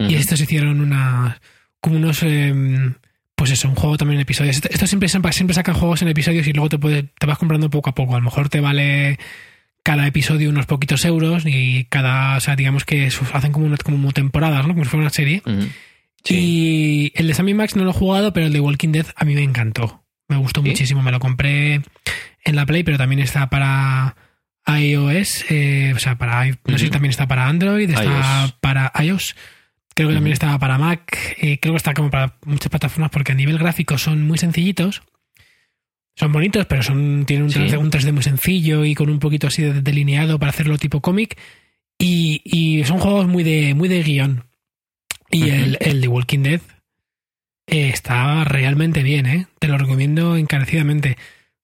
[0.00, 1.40] Y estos hicieron una,
[1.80, 2.52] como unos, eh,
[3.36, 4.56] pues eso, un juego también en episodios.
[4.56, 7.70] Esto- Estos siempre, siempre sacan juegos en episodios y luego te, puede- te vas comprando
[7.70, 8.14] poco a poco.
[8.16, 9.18] A lo mejor te vale
[9.84, 14.10] cada episodio unos poquitos euros y cada, o sea, digamos que hacen como, una- como
[14.10, 14.72] temporadas, ¿no?
[14.74, 15.40] Como si fuera una serie.
[16.24, 16.34] Sí.
[16.34, 19.24] Y el de Sammy Max no lo he jugado, pero el de Walking Dead a
[19.24, 20.02] mí me encantó.
[20.28, 20.68] Me gustó ¿Sí?
[20.70, 21.02] muchísimo.
[21.02, 21.80] Me lo compré
[22.44, 24.16] en la Play, pero también está para
[24.66, 25.44] iOS.
[25.50, 28.52] eh, o sea, para no sé si también está para Android, está iOS.
[28.60, 29.36] para iOS.
[29.94, 31.16] Creo que también estaba para Mac.
[31.40, 35.02] eh, creo que está como para muchas plataformas porque a nivel gráfico son muy sencillitos.
[36.18, 37.58] Son bonitos, pero son tienen un Sí.
[37.60, 41.00] 3D, un 3D muy sencillo y con un poquito así de delineado para hacerlo tipo
[41.00, 41.38] cómic.
[41.98, 44.44] Y, y son juegos muy de, muy de guion.
[45.30, 46.60] Y el, el de Walking Dead
[47.66, 49.46] eh, está realmente bien, ¿eh?
[49.58, 51.16] Te lo recomiendo encarecidamente.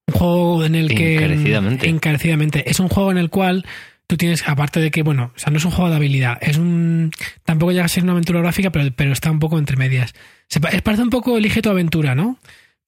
[0.08, 1.14] Un juego en el que...
[1.16, 1.88] Encarecidamente.
[1.88, 2.70] Encarecidamente.
[2.70, 3.64] Es un juego en el cual
[4.08, 6.58] tú tienes, aparte de que, bueno, o sea, no es un juego de habilidad, es
[6.58, 7.10] un...
[7.44, 10.12] Tampoco llega a ser una aventura gráfica, pero, pero está un poco entre medias.
[10.48, 12.38] Se, pa- parece un poco Elige tu aventura, ¿no?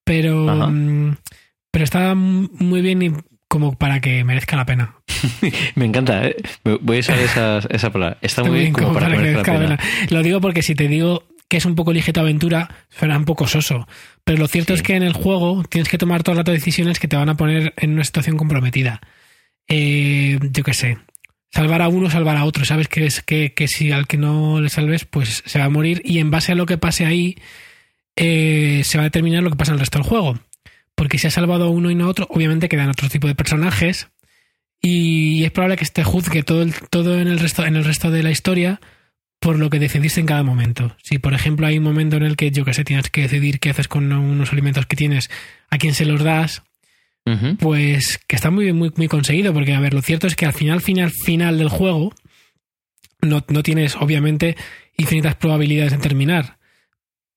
[0.04, 0.50] Pero...
[0.50, 0.66] Ajá.
[0.66, 1.16] mm,
[1.70, 3.12] Pero está muy bien y
[3.48, 4.96] como para que merezca la pena.
[5.76, 6.36] Me encanta, ¿eh?
[6.80, 8.18] Voy a usar esas- esa palabra.
[8.20, 9.78] Está muy bien como para que merezca la pena.
[10.10, 11.24] Lo digo porque si te digo
[11.54, 13.86] que es un poco Elige tu aventura, suena un poco soso.
[14.24, 14.80] Pero lo cierto Sí.
[14.80, 17.28] es que en el juego tienes que tomar todo el rato decisiones que te van
[17.28, 19.00] a poner en una situación comprometida.
[19.68, 20.98] Eh, yo qué sé.
[21.52, 22.64] Salvar a uno, salvar a otro.
[22.64, 25.68] Sabes que, es, que, que si al que no le salves, pues se va a
[25.68, 26.02] morir.
[26.04, 27.36] Y en base a lo que pase ahí,
[28.16, 30.40] eh, se va a determinar lo que pasa en el resto del juego.
[30.96, 33.36] Porque si has salvado a uno y no a otro, obviamente quedan otro tipo de
[33.36, 34.08] personajes.
[34.82, 38.10] Y es probable que te juzgue todo, el, todo en, el resto, en el resto
[38.10, 38.80] de la historia
[39.44, 40.96] por lo que decidiste en cada momento.
[41.02, 43.60] Si, por ejemplo, hay un momento en el que, yo que sé, tienes que decidir
[43.60, 45.28] qué haces con unos alimentos que tienes,
[45.68, 46.62] a quién se los das,
[47.58, 50.54] pues que está muy, muy, muy conseguido, porque, a ver, lo cierto es que al
[50.54, 52.14] final, final, final del juego,
[53.20, 54.56] no, no tienes, obviamente,
[54.96, 56.56] infinitas probabilidades de terminar.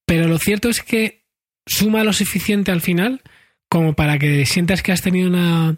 [0.05, 1.25] Pero lo cierto es que
[1.65, 3.21] suma lo suficiente al final
[3.67, 5.75] como para que sientas que has tenido una,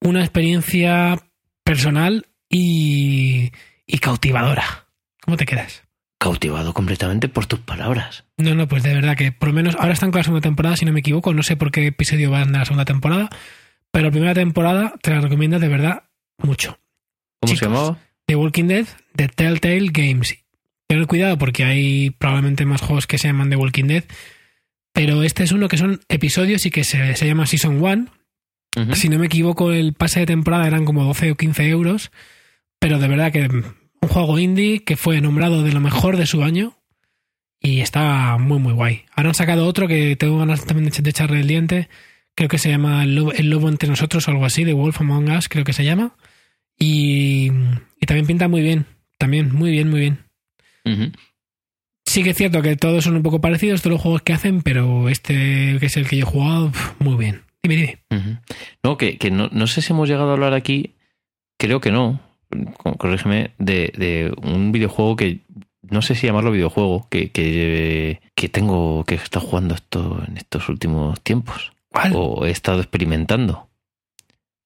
[0.00, 1.20] una experiencia
[1.64, 3.50] personal y,
[3.84, 4.81] y cautivadora.
[5.22, 5.82] ¿Cómo te quedas?
[6.18, 8.24] Cautivado completamente por tus palabras.
[8.36, 10.76] No, no, pues de verdad que por lo menos ahora están con la segunda temporada,
[10.76, 11.32] si no me equivoco.
[11.32, 13.28] No sé por qué episodio van de la segunda temporada,
[13.90, 16.04] pero la primera temporada te la recomiendo de verdad
[16.38, 16.78] mucho.
[17.40, 17.58] ¿Cómo Chicos.
[17.58, 17.98] se llamaba?
[18.26, 20.38] The Walking Dead, The Telltale Games.
[20.86, 24.04] Tener cuidado porque hay probablemente más juegos que se llaman The Walking Dead,
[24.92, 28.06] pero este es uno que son episodios y que se, se llama Season 1.
[28.76, 28.94] Ujú.
[28.94, 32.12] Si no me equivoco, el pase de temporada eran como 12 o 15 euros,
[32.78, 33.48] pero de verdad que
[34.02, 36.76] un juego indie que fue nombrado de lo mejor de su año
[37.60, 39.04] y está muy, muy guay.
[39.14, 41.88] Ahora han sacado otro que tengo ganas también de, de echarle el diente.
[42.34, 45.00] Creo que se llama El Lobo, El Lobo entre nosotros o algo así, The Wolf
[45.00, 46.16] Among Us, creo que se llama.
[46.78, 47.50] Y,
[48.00, 48.86] y también pinta muy bien.
[49.18, 50.18] También, muy bien, muy bien.
[52.04, 54.62] Sí que es cierto que todos son un poco parecidos, todos los juegos que hacen,
[54.62, 57.42] pero este, que es el que yo he jugado, muy bien.
[57.62, 58.42] Dime, dime.
[58.82, 60.96] No, que, que no, no sé si hemos llegado a hablar aquí,
[61.56, 62.20] creo que no,
[62.98, 65.40] corrígeme, de, de un videojuego que
[65.82, 70.68] no sé si llamarlo videojuego, que, que, que tengo que estar jugando esto en estos
[70.68, 72.12] últimos tiempos, ¿Cuál?
[72.14, 73.68] o he estado experimentando.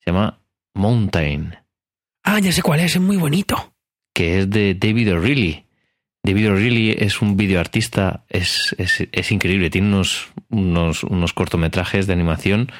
[0.04, 0.38] Se llama
[0.74, 1.56] Mountain,
[2.28, 3.72] Ah, ya sé cuál es, es muy bonito.
[4.12, 5.64] que es de David O'Reilly.
[6.24, 12.12] David O'Reilly es un videoartista, es, es, es increíble, tiene unos, unos, unos cortometrajes de
[12.14, 12.72] animación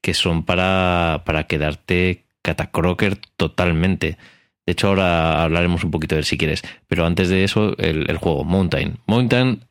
[0.00, 4.16] que son para, para quedarte catacroker totalmente.
[4.66, 6.62] De hecho, ahora hablaremos un poquito de él si quieres.
[6.88, 8.98] Pero antes de eso, el, el juego, Mountain.
[9.06, 9.64] Mountain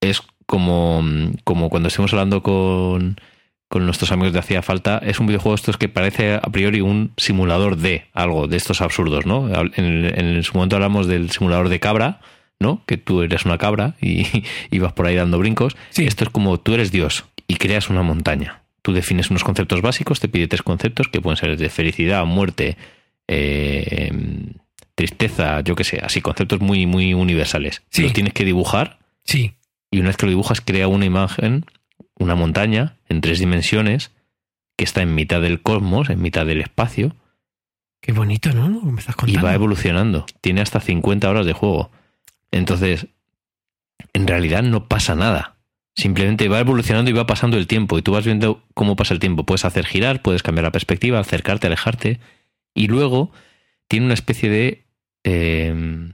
[0.00, 1.02] es como,
[1.44, 3.20] como cuando estemos hablando con,
[3.68, 7.12] con nuestros amigos de Hacía Falta, es un videojuego estos que parece a priori un
[7.16, 9.48] simulador de algo, de estos absurdos, ¿no?
[9.76, 12.20] En, en su momento hablamos del simulador de cabra,
[12.60, 12.82] ¿no?
[12.86, 14.26] Que tú eres una cabra y,
[14.70, 15.76] y vas por ahí dando brincos.
[15.90, 16.06] Sí.
[16.06, 18.62] Esto es como tú eres Dios y creas una montaña.
[18.82, 22.76] Tú defines unos conceptos básicos, te pide tres conceptos que pueden ser de felicidad, muerte,
[23.28, 24.10] eh,
[24.94, 27.82] tristeza, yo qué sé, así conceptos muy, muy universales.
[27.90, 28.02] Sí.
[28.02, 29.54] Los tienes que dibujar Sí.
[29.90, 31.64] y una vez que lo dibujas crea una imagen,
[32.18, 34.10] una montaña en tres dimensiones
[34.76, 37.14] que está en mitad del cosmos, en mitad del espacio
[38.00, 38.68] Qué bonito, ¿no?
[38.82, 39.42] Me estás y contando.
[39.46, 40.24] va evolucionando.
[40.40, 41.90] Tiene hasta 50 horas de juego.
[42.52, 43.08] Entonces,
[44.12, 45.56] en realidad no pasa nada.
[45.96, 49.20] Simplemente va evolucionando y va pasando el tiempo y tú vas viendo cómo pasa el
[49.20, 49.44] tiempo.
[49.44, 52.20] Puedes hacer girar, puedes cambiar la perspectiva, acercarte, alejarte
[52.78, 53.30] y luego
[53.88, 54.86] tiene una especie de,
[55.24, 56.12] eh,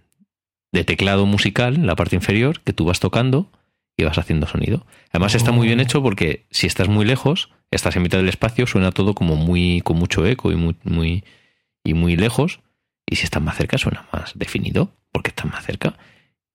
[0.73, 3.51] de teclado musical en la parte inferior que tú vas tocando
[3.97, 4.87] y vas haciendo sonido.
[5.11, 5.83] Además está muy bien Oh.
[5.83, 9.83] hecho porque si estás muy lejos, estás en mitad del espacio, suena todo como muy
[9.83, 11.25] con mucho eco y muy, muy
[11.85, 12.61] y muy lejos.
[13.07, 15.95] Y si estás más cerca suena más definido porque estás más cerca.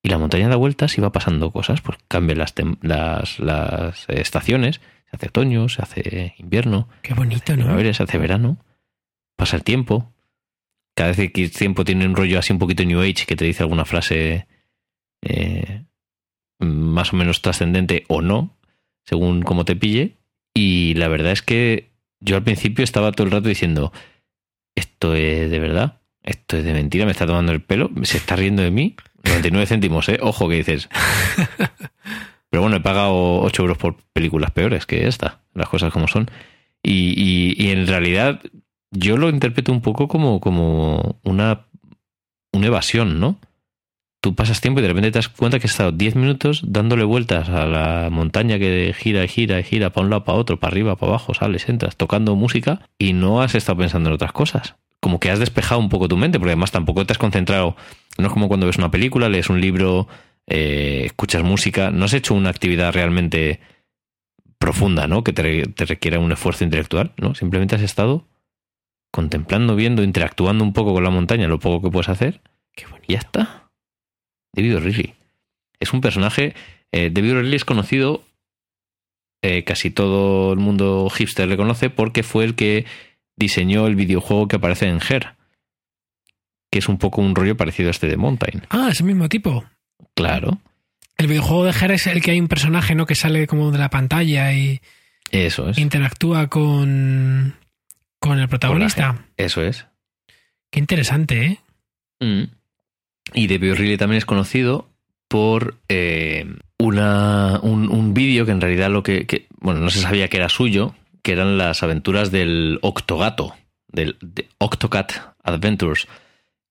[0.01, 4.21] Y la montaña da vueltas y va pasando cosas, pues cambian las, las, las eh,
[4.21, 7.77] estaciones, se hace otoño, se hace invierno, Qué bonito, ¿no?
[7.93, 8.57] se hace verano,
[9.39, 10.13] pasa el tiempo.
[10.95, 13.45] Cada vez que el tiempo tiene un rollo así un poquito New Age que te
[13.45, 14.47] dice alguna frase
[15.21, 15.85] eh,
[16.59, 18.57] más o menos trascendente o no,
[19.05, 20.17] según cómo te pille.
[20.53, 23.93] Y la verdad es que yo al principio estaba todo el rato diciendo,
[24.75, 28.35] esto es de verdad, esto es de mentira, me está tomando el pelo, se está
[28.35, 28.95] riendo de mí.
[29.23, 30.17] 99 céntimos, ¿eh?
[30.21, 30.89] Ojo que dices.
[32.49, 36.29] Pero bueno, he pagado 8 euros por películas peores que esta, las cosas como son.
[36.83, 38.41] Y, y- y en realidad
[38.91, 41.65] yo lo interpreto un poco como, como una,
[42.51, 43.39] una evasión, ¿no?
[44.21, 47.05] Tú pasas tiempo y de repente te das cuenta que has estado 10 minutos dándole
[47.05, 50.59] vueltas a la montaña que gira y gira y gira para un lado, para otro,
[50.59, 54.33] para arriba, para abajo, sales, entras, tocando música y no has estado pensando en otras
[54.33, 54.75] cosas.
[54.99, 57.77] Como que has despejado un poco tu mente, porque además tampoco te has concentrado.
[58.17, 60.09] No es como cuando ves una película, lees un libro,
[60.47, 63.61] eh, escuchas música, no has hecho una actividad realmente
[64.57, 65.23] profunda, ¿no?
[65.23, 67.35] Que te, te requiera un esfuerzo intelectual, ¿no?
[67.35, 68.25] Simplemente has estado
[69.11, 72.41] contemplando, viendo, interactuando un poco con la montaña, lo poco que puedes hacer,
[72.75, 73.05] Qué bonito.
[73.07, 73.69] y ya está.
[74.53, 75.13] David O'Reilly.
[75.79, 76.53] Es un personaje.
[76.91, 78.23] eh, David O'Reilly es conocido.
[79.41, 82.85] eh, casi todo el mundo hipster le conoce porque fue el que
[83.37, 85.35] diseñó el videojuego que aparece en Her.
[86.71, 88.63] Que es un poco un rollo parecido a este de Mountain.
[88.69, 89.63] Ah, ese mismo tipo.
[90.13, 90.59] Claro.
[91.17, 93.05] El videojuego de Her es el que hay un personaje, ¿no?
[93.05, 94.81] Que sale como de la pantalla y
[95.31, 95.77] Eso es.
[95.77, 97.55] interactúa con,
[98.19, 99.25] con el protagonista.
[99.37, 99.85] Eso es.
[100.71, 101.59] Qué interesante, ¿eh?
[102.19, 102.43] Mm.
[103.33, 104.89] Y David O'Reilly también es conocido
[105.27, 106.45] por eh,
[106.77, 110.37] una, un, un vídeo que en realidad lo que, que- Bueno, no se sabía que
[110.37, 113.55] era suyo, que eran las aventuras del Octogato,
[113.87, 115.11] del de Octocat
[115.43, 116.07] Adventures,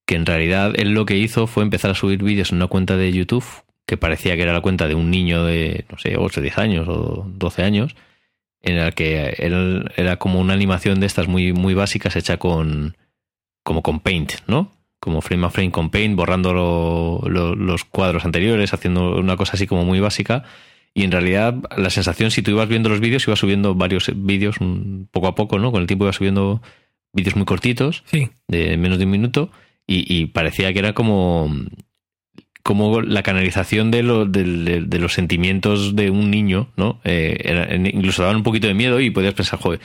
[0.07, 2.97] que en realidad él lo que hizo fue empezar a subir vídeos en una cuenta
[2.97, 3.45] de YouTube
[3.87, 6.89] que parecía que era la cuenta de un niño de, no sé, 8, 10 años
[6.89, 7.95] o 12 años,
[8.63, 12.97] en la que era, era como una animación de estas muy, muy básicas hecha con
[13.65, 14.73] como con Paint, ¿no?
[15.01, 19.53] Como frame a frame con Paint, borrando lo- lo- los cuadros anteriores, haciendo una cosa
[19.55, 20.43] así como muy básica.
[20.95, 24.59] Y en realidad la sensación, si tú ibas viendo los vídeos, ibas subiendo varios vídeos
[24.61, 25.71] un- poco a poco, ¿no?
[25.71, 26.61] Con el tiempo ibas subiendo
[27.13, 28.31] vídeos muy cortitos, Sí.
[28.49, 29.51] de menos de un minuto,
[29.87, 31.55] y, y parecía que era como,
[32.69, 37.01] como la canalización de, lo- de- los sentimientos de un niño, ¿no?
[37.03, 39.81] Eh, incluso daban un poquito de miedo y podías pensar, joder,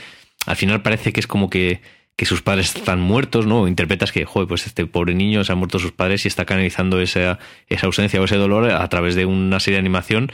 [0.46, 1.80] al final parece que es como que,
[2.18, 3.62] que sus padres están muertos, ¿no?
[3.62, 6.44] O interpretas que, joder, pues este pobre niño se han muerto sus padres y está
[6.44, 10.30] canalizando esa, esa ausencia o ese dolor a través de una serie de animación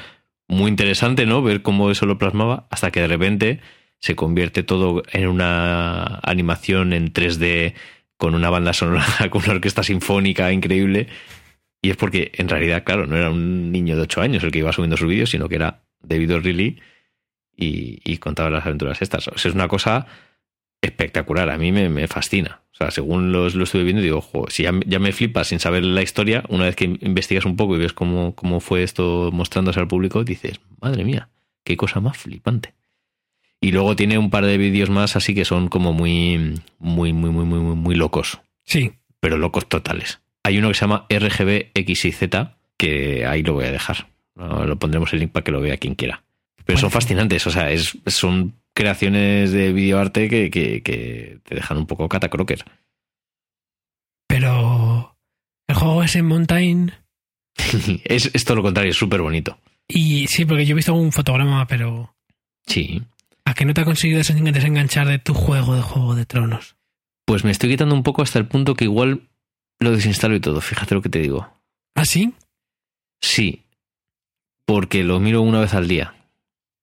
[0.48, 1.44] muy interesante, ¿no?
[1.44, 3.60] Ver cómo eso lo plasmaba hasta que de repente
[4.00, 7.76] se convierte todo en una animación en 3D
[8.18, 11.06] con una banda sonora, con una orquesta sinfónica increíble.
[11.82, 14.60] Y es porque en realidad, claro, no era un niño de 8 años el que
[14.60, 16.80] iba subiendo sus vídeos, sino que era David O'Reilly
[17.56, 19.28] y, y contaba las aventuras estas.
[19.30, 20.06] O sea, es una cosa
[20.82, 22.62] espectacular, a mí me, me fascina.
[22.72, 25.84] O sea, según lo estuve viendo, digo, "Jo, si ya, ya me flipas sin saber
[25.84, 29.80] la historia, una vez que investigas un poco y ves cómo, cómo fue esto mostrándose
[29.80, 31.30] al público, dices, madre mía,
[31.66, 32.74] qué cosa más flipante.
[33.60, 37.30] Y luego tiene un par de vídeos más así que son como muy, muy, muy,
[37.32, 38.92] muy, muy, muy, muy locos Sí.
[39.20, 40.22] pero locos totales.
[40.50, 44.08] Hay uno que se llama RGB X y Z, que ahí lo voy a dejar.
[44.36, 46.24] No, Lo pondremos el link para que lo vea quien quiera.
[46.66, 51.78] Pero son fascinantes, o sea, es, son creaciones de videoarte que, que, que te dejan
[51.78, 52.64] un poco catacroker.
[54.28, 55.16] Pero
[55.68, 56.94] el juego es en Mountain.
[58.04, 59.58] es, es todo lo contrario, es súper bonito.
[59.88, 62.16] Y sí, porque yo he visto un fotograma, pero
[62.68, 63.02] Sí.
[63.46, 66.76] a que no te ha conseguido desen- desenganchar de tu juego de Juego de Tronos.
[67.26, 69.28] Pues me estoy quitando un poco hasta el punto que igual
[69.80, 71.50] lo desinstalo y todo, fíjate lo que te digo.
[71.96, 72.34] ¿Ah, sí?
[73.22, 73.64] Sí,
[74.66, 76.16] porque lo miro una vez al día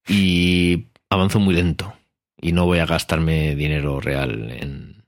[0.08, 1.94] y avanzo muy lento
[2.40, 5.04] y no voy a gastarme dinero real en,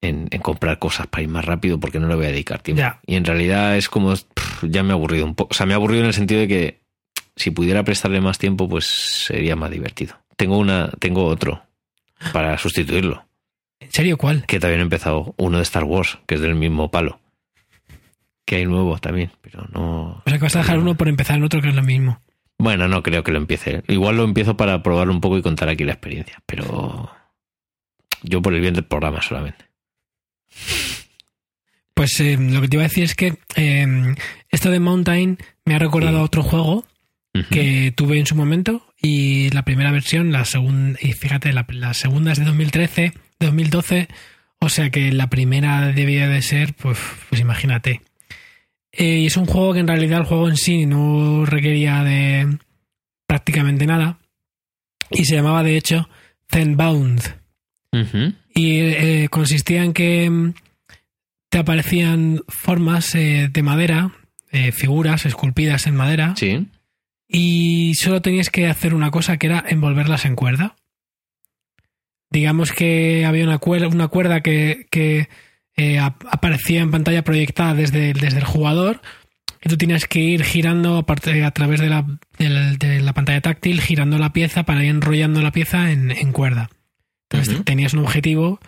[0.00, 2.80] en, en comprar cosas para ir más rápido porque no le voy a dedicar tiempo.
[2.80, 3.00] Ya.
[3.06, 5.50] Y en realidad es como, pff, ya me ha aburrido un poco.
[5.52, 6.80] O sea, me ha aburrido en el sentido de que
[7.36, 10.16] si pudiera prestarle más tiempo, pues sería más divertido.
[10.36, 11.62] Tengo una, tengo otro
[12.32, 13.26] para sustituirlo,
[13.84, 14.44] ¿En serio cuál?
[14.46, 17.20] que también he empezado, uno de Star Wars, que es del mismo palo.
[18.46, 20.16] Que hay nuevo también, pero no.
[20.18, 22.20] O sea que vas a dejar uno por empezar en otro que es lo mismo.
[22.58, 23.82] Bueno, no creo que lo empiece.
[23.88, 27.10] Igual lo empiezo para probarlo un poco y contar aquí la experiencia, pero
[28.22, 29.64] yo por el bien del programa solamente.
[31.94, 34.14] Pues eh, lo que te iba a decir es que eh,
[34.50, 36.20] esto de Mountain me ha recordado Sí.
[36.20, 36.84] a otro juego
[37.50, 41.92] que tuve en su momento y la primera versión, la segunda, y fíjate, la, la
[41.92, 43.12] segunda es de 2013,
[43.44, 44.08] 2012,
[44.58, 48.00] o sea que la primera debía de ser, pues, pues imagínate.
[48.92, 52.58] Eh, y es un juego que en realidad el juego en sí no requería de
[53.26, 54.18] prácticamente nada
[55.10, 56.08] y se llamaba de hecho
[56.50, 57.20] Zenbound.
[57.92, 58.32] Ujú.
[58.54, 60.54] Y eh, consistía en que mm,
[61.48, 64.12] te aparecían formas eh, de madera,
[64.72, 66.68] figuras esculpidas en madera, Sí.
[67.26, 70.76] y solo tenías que hacer una cosa que era envolverlas en cuerda.
[72.34, 75.28] Digamos que había una cuerda, una cuerda que, que,
[75.76, 79.00] eh, ap- aparecía en pantalla proyectada desde, desde el jugador
[79.64, 82.04] y tú tenías que ir girando aparte, a través de la,
[82.38, 86.70] de la pantalla táctil, girando la pieza para ir enrollando la pieza en, en cuerda.
[87.30, 88.58] Entonces tenías un objetivo,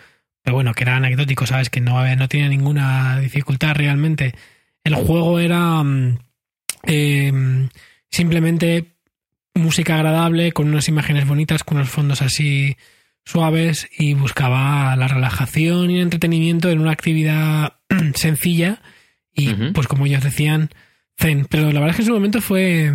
[0.41, 1.69] pero bueno, que era anecdótico, ¿sabes?
[1.69, 4.33] Que no, no tenía ninguna dificultad realmente.
[4.83, 6.17] El juego era mm,
[6.83, 7.67] eh,
[8.09, 8.85] simplemente
[9.53, 12.75] música agradable, con unas imágenes bonitas, con unos fondos así
[13.27, 17.73] suaves y buscaba la relajación y el entretenimiento en una actividad
[18.15, 18.81] sencilla
[19.33, 20.69] y pues como ellos decían,
[21.17, 21.45] zen.
[21.49, 22.91] Pero la verdad es que en su momento fue,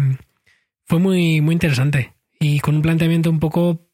[0.87, 3.89] fue muy, muy interesante y con un planteamiento un poco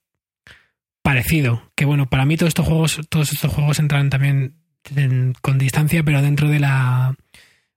[1.03, 1.71] parecido.
[1.75, 4.55] Que bueno, para mí todos estos juegos, todos estos juegos entran también
[4.97, 7.15] en- con distancia, pero dentro de la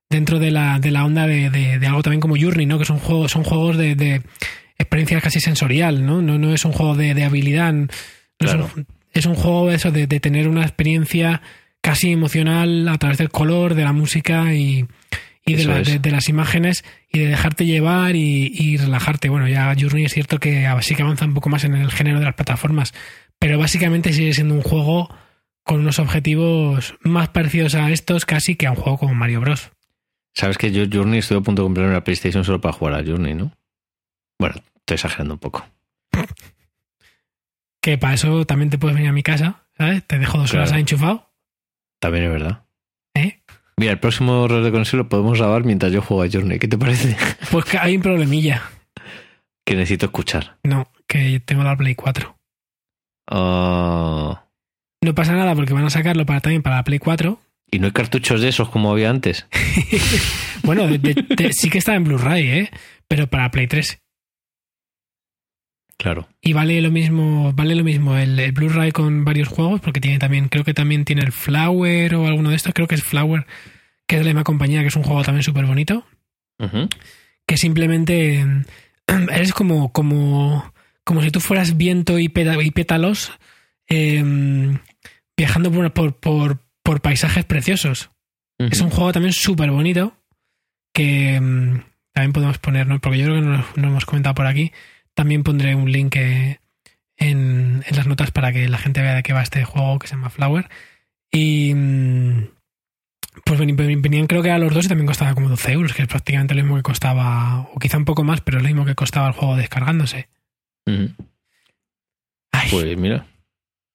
[0.08, 2.78] dentro de la, de la onda de, de- de algo también como Journey, ¿no?
[2.78, 4.22] Que son juegos, son juegos de, de
[4.76, 6.20] experiencia casi sensorial, ¿no?
[6.20, 7.74] No, no es un juego de, de habilidad.
[8.38, 11.42] Es un- es un juego de eso, de, de tener una experiencia
[11.80, 14.86] casi emocional a través del color, de la música y,
[15.44, 15.88] y de, Eso la- es.
[15.88, 19.28] de- de las imágenes y de dejarte llevar y, y relajarte.
[19.28, 22.18] Bueno, ya Journey es cierto que sí que avanza un poco más en el género
[22.20, 22.94] de las plataformas,
[23.38, 25.14] pero básicamente sigue siendo un juego
[25.64, 29.70] con unos objetivos más parecidos a estos casi que a un juego como Mario Bros.
[30.34, 33.04] Sabes que yo Journey estuve a punto de comprar una PlayStation solo para jugar a
[33.04, 33.52] Journey, ¿no?
[34.38, 35.66] Bueno, estoy exagerando un poco.
[37.82, 40.02] Que para eso también te puedes venir a mi casa, ¿sabes?
[40.06, 41.30] Te dejo dos horas ahí enchufado,
[42.00, 42.64] También es verdad.
[43.14, 43.42] ¿eh?
[43.76, 46.58] Mira, el próximo rol de conexión lo podemos grabar mientras yo juego a Journey.
[46.58, 47.16] ¿Qué te parece?
[47.50, 48.62] Pues que hay un problemilla.
[49.66, 50.58] que necesito escuchar.
[50.62, 52.36] No, que tengo la Play 4.
[53.28, 54.44] Ah,
[55.02, 57.38] No pasa nada porque van a sacarlo para también para la Play 4.
[57.70, 59.46] y no hay cartuchos de esos como había antes.
[60.64, 62.70] Bueno, de- de- de- sí que está en Blu-ray, ¿eh?
[63.08, 64.00] Pero para Play 3.
[65.98, 66.28] Claro.
[66.40, 70.18] Y vale lo mismo, vale lo mismo el, el Blu-ray con varios juegos, porque tiene
[70.18, 73.46] también, creo que también tiene el Flower o alguno de estos, creo que es Flower,
[74.06, 76.04] que es de la misma compañía, que es un juego también súper bonito.
[77.46, 78.44] Que simplemente
[79.32, 80.72] eres como, como,
[81.04, 83.32] como si tú fueras viento y, pétalos
[83.88, 84.22] eh,
[85.36, 88.10] viajando por, por, por, por paisajes preciosos.
[88.58, 90.16] Es un juego también súper bonito
[90.94, 91.80] que mm,
[92.12, 93.00] también podemos poner, ¿no?
[93.00, 94.72] porque yo creo que no, lo- no lo hemos comentado por aquí.
[95.14, 96.58] También pondré un link eh,
[97.16, 100.06] en, en las notas para que la gente vea de qué va este juego que
[100.06, 100.68] se llama Flower.
[101.30, 102.48] Y mm,
[103.44, 105.92] pues ven- ven- venían creo que a los dos y también costaba como 12 euros,
[105.94, 108.68] que es prácticamente lo mismo que costaba, o quizá un poco más, pero es lo
[108.68, 110.28] mismo que costaba el juego descargándose.
[112.52, 113.26] Ay, Pues mira.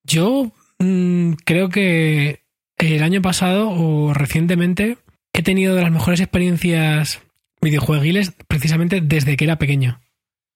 [0.03, 2.41] Yo mm, creo que
[2.77, 4.97] el año pasado o recientemente
[5.33, 7.21] he tenido de las mejores experiencias
[7.61, 9.99] videojueguiles precisamente desde que era pequeño.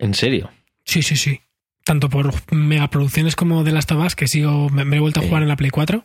[0.01, 0.51] ¿En serio?
[0.83, 1.39] Sí, sí, sí.
[1.85, 5.23] Tanto por megaproducciones como de Last of Us, que sigo, me, me he vuelto a
[5.23, 6.03] jugar en la Play 4.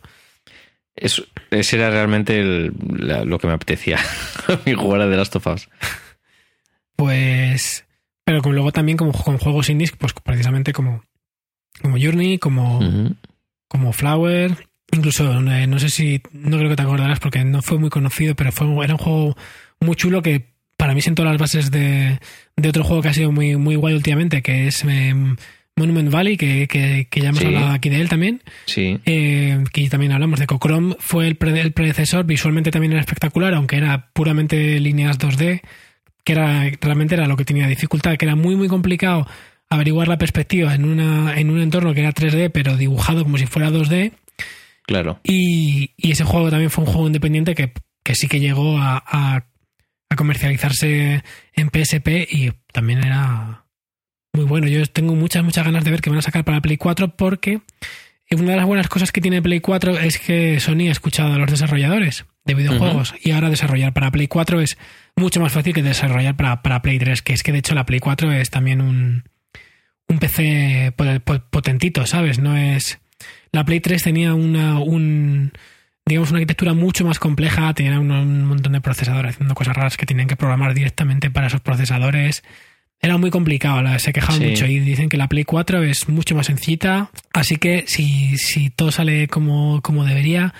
[0.95, 3.99] Eso, ese era realmente el- la- lo que me apetecía.
[4.65, 5.69] Mi jugar a The Last of Us.
[6.97, 7.85] Pues.
[8.25, 11.05] Pero con, luego también como con juegos indies, pues precisamente como,
[11.81, 12.81] como Journey, como,
[13.69, 14.67] como Flower.
[14.93, 16.23] Incluso, eh, no sé si.
[16.33, 19.37] No creo que te acordarás porque no fue muy conocido, pero fue, era un juego
[19.81, 20.56] muy chulo que
[20.87, 22.21] para mí sentó las bases de,
[22.55, 25.13] de otro juego que ha sido muy, muy guay últimamente, que es eh,
[25.75, 27.47] Monument Valley, que, que, que ya hemos Sí.
[27.47, 28.41] hablado aquí de él también.
[28.67, 29.01] Sí.
[29.05, 33.53] Eh, que también hablamos de Cocrom, fue el, pre- el predecesor, visualmente también era espectacular,
[33.55, 35.61] aunque era puramente líneas 2D,
[36.23, 39.27] que era realmente era lo que tenía dificultad, que era muy muy complicado
[39.69, 43.47] averiguar la perspectiva en, una, en un entorno que era 3D, pero dibujado como si
[43.47, 44.13] fuera 2D.
[44.87, 45.19] Claro.
[45.25, 47.73] Y, y ese juego también fue un juego independiente que,
[48.05, 49.47] que sí que llegó a, a-
[50.09, 51.23] a comercializarse
[51.55, 53.65] en PSP y también era
[54.33, 54.69] muy bueno.
[54.69, 57.61] Yo tengo muchas, muchas ganas de ver que van a sacar para Play 4 porque
[58.31, 61.39] una de las buenas cosas que tiene Play 4 es que Sony ha escuchado a
[61.39, 63.15] los desarrolladores de videojuegos.
[63.23, 64.79] Y ahora desarrollar para Play 4 es
[65.15, 67.87] mucho más fácil que desarrollar para, para Play 3, que es que de hecho la
[67.87, 69.25] Play 4 es también un,
[70.09, 70.93] un PC
[71.51, 72.39] potentito, ¿sabes?
[72.39, 72.99] No es...
[73.53, 75.53] La Play 3 tenía una, un,
[76.07, 80.07] digamos, una arquitectura mucho más compleja, tenía un, montón de procesadores haciendo cosas raras que
[80.07, 82.45] tenían que programar directamente para esos procesadores.
[83.01, 86.47] Era muy complicado, se quejaban mucho y dicen que la Play 4 es mucho más
[86.47, 87.11] sencilla.
[87.33, 90.55] Así que si, si todo sale como, como debería,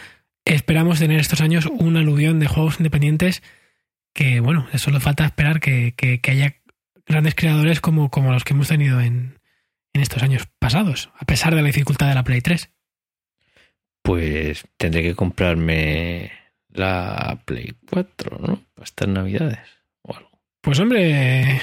[0.45, 3.43] esperamos tener estos años un aluvión de juegos independientes
[4.13, 6.57] que, bueno, solo falta esperar que, que, haya
[7.07, 9.39] grandes creadores como, como los que hemos tenido en,
[9.93, 12.71] en estos años pasados, a pesar de la dificultad de la Play 3.
[14.07, 16.31] Pues tendré que comprarme
[16.69, 18.63] la Play 4, ¿no?
[18.73, 19.59] Para estas navidades
[20.03, 20.31] o algo.
[20.61, 21.61] Pues hombre,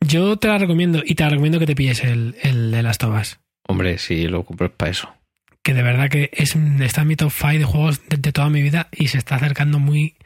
[0.00, 3.40] yo te la recomiendo y te recomiendo que te pilles el, el de las tobas.
[3.66, 5.14] Hombre, sí, lo compro para eso.
[5.62, 8.62] Que de verdad que es, está en mi top 5 de juegos de, toda mi
[8.62, 10.16] vida y se está acercando muy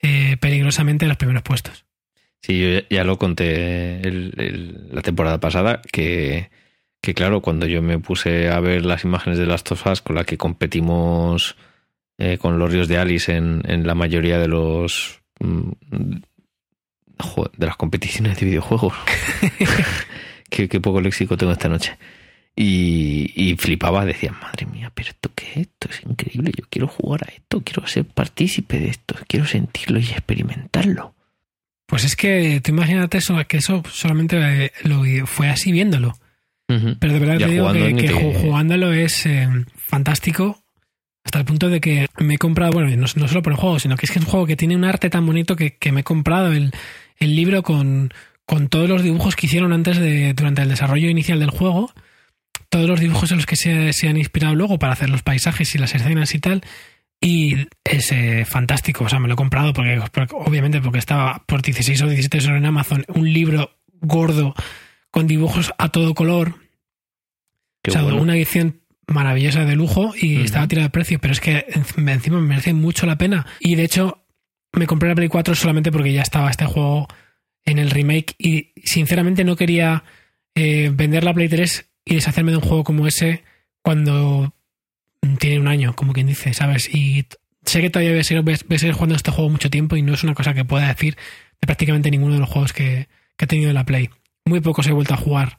[0.00, 1.86] eh, peligrosamente a los primeros puestos.
[2.40, 6.50] Sí, yo ya lo conté la temporada pasada, que,
[7.02, 10.24] que, claro, cuando yo me puse a ver las imágenes de las tofas con las
[10.24, 11.56] que competimos
[12.16, 15.72] eh, con los ríos de Alice en, en la mayoría de los mm,
[17.56, 18.94] de las competiciones de videojuegos.
[20.48, 21.96] qué, poco léxico tengo esta noche.
[22.54, 26.86] Y, y, flipaba, decía, madre mía, pero esto qué es esto, es increíble, yo quiero
[26.86, 31.14] jugar a esto, quiero ser partícipe de esto, quiero sentirlo y experimentarlo.
[31.86, 36.14] Pues es que tú imagínate eso, que eso solamente eh, lo fue así viéndolo.
[36.66, 39.46] Pero de verdad te digo que, jugándolo es eh,
[39.76, 40.62] fantástico
[41.24, 43.96] hasta el punto de que me he comprado, bueno, no, solo por el juego, sino
[43.96, 46.04] que es que es un juego que tiene un arte tan bonito que, me he
[46.04, 46.72] comprado el,
[47.18, 48.12] el libro con,
[48.44, 51.92] con, todos los dibujos que hicieron antes de, durante el desarrollo inicial del juego,
[52.68, 55.74] todos los dibujos en los que se, se han inspirado luego para hacer los paisajes
[55.74, 56.62] y las escenas y tal,
[57.20, 60.00] y es eh, fantástico, o sea, me lo he comprado porque,
[60.32, 64.54] obviamente porque estaba por 16 o 17 euros en Amazon, un libro gordo
[65.12, 66.56] con dibujos a todo color.
[67.86, 71.66] o sea, una edición maravillosa de lujo y estaba tirado de precio, pero es que
[71.68, 73.46] encima me merece mucho la pena.
[73.60, 74.24] Y de hecho,
[74.72, 77.06] me compré la Play 4 solamente porque ya estaba este juego
[77.64, 80.02] en el remake y sinceramente no quería
[80.54, 83.44] eh, vender la Play 3 y deshacerme de un juego como ese
[83.82, 84.54] cuando
[85.38, 86.92] tiene un año, como quien dice, ¿sabes?
[86.92, 87.26] Y
[87.64, 90.34] sé que todavía voy a, seguir, jugando este juego mucho tiempo y no es una
[90.34, 91.16] cosa que pueda decir
[91.60, 93.08] de prácticamente ninguno de los juegos que,
[93.38, 94.08] he tenido en la Play.
[94.44, 95.58] Muy pocos he vuelto a jugar.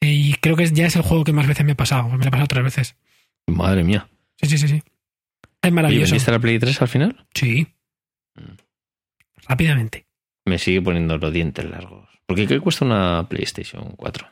[0.00, 2.08] Y creo que ya es el juego que más veces me ha pasado.
[2.08, 2.96] Me lo ha pasado tres veces.
[3.46, 4.08] Madre mía.
[4.40, 4.82] Sí, sí, sí, sí.
[5.62, 6.08] Es maravilloso.
[6.08, 7.26] ¿Y vendiste la Play 3 al final?
[7.34, 7.66] Sí.
[8.34, 8.54] Mm.
[9.46, 10.06] Rápidamente.
[10.46, 12.08] Me sigue poniendo los dientes largos.
[12.26, 14.26] ¿Por qué cuesta una PlayStation 4?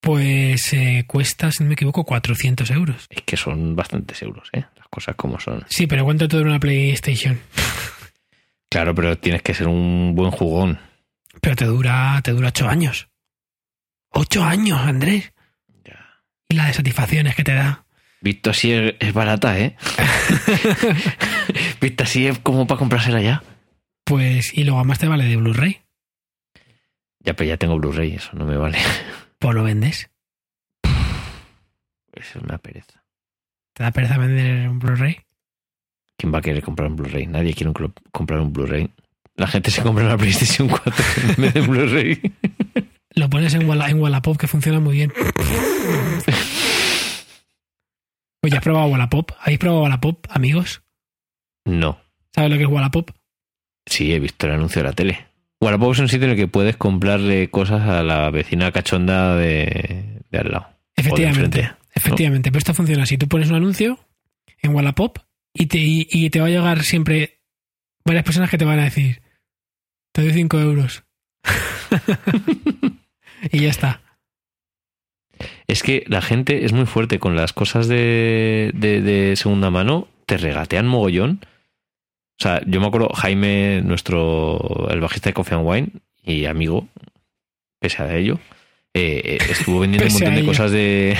[0.00, 3.06] Pues eh, cuesta, si no me equivoco, 400 euros.
[3.08, 4.64] Es que son bastantes euros, ¿eh?
[4.76, 5.64] Las cosas como son.
[5.68, 7.38] Sí, pero ¿cuánto te dura una PlayStation?
[8.70, 10.78] claro, pero tienes que ser un buen jugón.
[11.44, 13.10] Pero te dura, te dura 8 años.
[14.08, 15.34] ¡Ocho años, Andrés!
[15.84, 16.22] Ya.
[16.48, 17.84] Y la de satisfacciones que te da.
[18.22, 19.76] Visto así es, barata, ¿eh?
[21.82, 23.42] Visto así es como para comprársela ya.
[24.04, 25.82] Pues, y luego además te vale de Blu-ray.
[27.20, 28.78] Ya, pero ya tengo Blu-ray, eso no me vale.
[29.38, 30.10] ¿Pues lo vendes?
[32.14, 33.04] Eso es una pereza.
[33.74, 35.20] ¿Te da pereza vender un Blu-ray?
[36.16, 37.26] ¿Quién va a querer comprar un Blu-ray?
[37.26, 37.70] Nadie quiere
[38.12, 38.90] comprar un Blu-ray.
[39.36, 41.04] La gente se compra una PlayStation 4
[41.36, 42.20] en vez de Blu-ray.
[43.16, 45.12] Lo pones en, Wallapop que funciona muy bien.
[48.42, 49.30] Oye, ¿has probado Wallapop?
[49.40, 50.82] ¿Habéis probado Wallapop, amigos?
[51.64, 51.98] No.
[52.34, 53.10] ¿Sabes lo que es Wallapop?
[53.86, 55.26] Sí, he visto el anuncio de la tele.
[55.60, 60.20] Wallapop es un sitio en el que puedes comprarle cosas a la vecina cachonda de,
[60.32, 60.66] al lado.
[60.96, 61.70] Efectivamente.
[61.94, 62.50] efectivamente.
[62.50, 63.16] Pero esto funciona así.
[63.16, 63.98] Tú pones un anuncio
[64.60, 65.18] en Wallapop
[65.54, 67.40] y te, y, te va a llegar siempre
[68.04, 69.22] varias personas que te van a decir,
[70.14, 71.04] te doy 5 euros.
[73.52, 74.00] y ya está.
[75.66, 80.08] Es que la gente es muy fuerte con las cosas de, de, de segunda mano,
[80.24, 81.40] te regatean mogollón
[82.38, 85.88] o sea, yo me acuerdo, Jaime, nuestro, el bajista de Coffee and Wine
[86.22, 86.88] y amigo,
[87.78, 88.40] pese a ello,
[88.92, 91.16] eh, eh, estuvo vendiendo un montón de cosas de,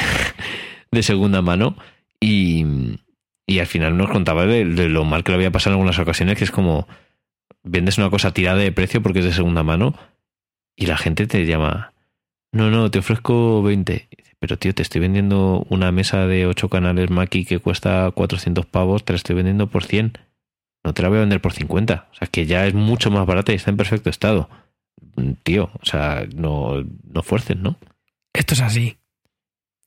[0.90, 1.76] de segunda mano
[2.18, 2.64] y,
[3.46, 6.36] y, al final nos contaba de, lo mal que le había pasado en algunas ocasiones,
[6.36, 6.88] que es como,
[7.64, 9.94] vendes una cosa tirada de precio porque es de segunda mano
[10.76, 11.92] y la gente te llama,
[12.52, 14.08] no, no, te ofrezco 20.
[14.38, 19.04] Pero tío, te estoy vendiendo una mesa de 8 canales Mackie que cuesta 400 pavos,
[19.04, 20.18] te la estoy vendiendo por 100
[20.84, 22.08] no te la voy a vender por 50.
[22.12, 24.50] O sea, que ya es mucho más barata y está en perfecto estado.
[25.42, 27.78] Tío, o sea, no, no fuerces, ¿no?
[28.32, 28.98] Esto es así.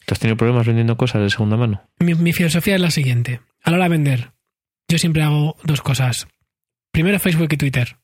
[0.05, 1.83] ¿Tú has tenido problemas vendiendo cosas de segunda mano?
[1.99, 3.41] Mi, filosofía es la siguiente.
[3.61, 4.31] A la hora de vender,
[4.87, 6.27] yo siempre hago dos cosas.
[6.97, 7.95] Primero Facebook y Twitter.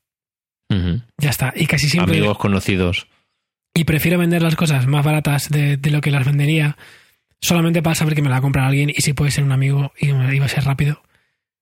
[1.18, 1.52] Ya está.
[1.56, 2.16] Y casi siempre.
[2.18, 3.08] Amigos conocidos.
[3.74, 6.78] Y prefiero vender las cosas más baratas de, de lo que las vendería
[7.42, 9.52] solamente para saber que me la va a comprar alguien y si puede ser un
[9.52, 11.02] amigo y iba a ser rápido,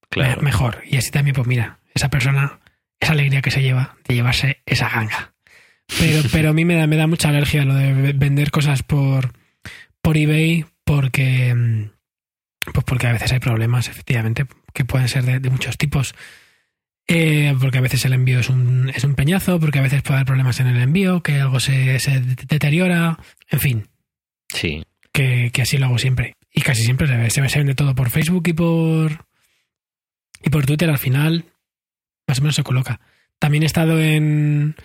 [0.09, 0.41] Claro.
[0.41, 0.82] me- mejor.
[0.86, 2.59] Y así también, pues mira, esa persona,
[2.99, 5.34] esa alegría que se lleva de llevarse esa ganga.
[5.97, 8.84] Pero, pero a mí me da, me da mucha alergia lo de ve- vender cosas
[8.84, 9.32] por,
[10.01, 11.91] por eBay porque, mm,
[12.73, 16.13] pues porque a veces hay problemas, efectivamente, que pueden ser de, de muchos tipos.
[17.14, 20.16] Eh, porque a veces el envío es un, es un peñazo, porque a veces puede
[20.20, 23.18] haber problemas en el envío, que algo se, se deteriora,
[23.49, 23.88] en fin,
[24.49, 24.84] Sí.
[25.12, 26.36] que, que así lo hago siempre.
[26.53, 29.26] Y casi siempre se, se, se vende todo por Facebook y por
[30.43, 31.45] y por Twitter al final
[32.28, 32.99] más o menos se coloca.
[33.39, 34.76] También he estado en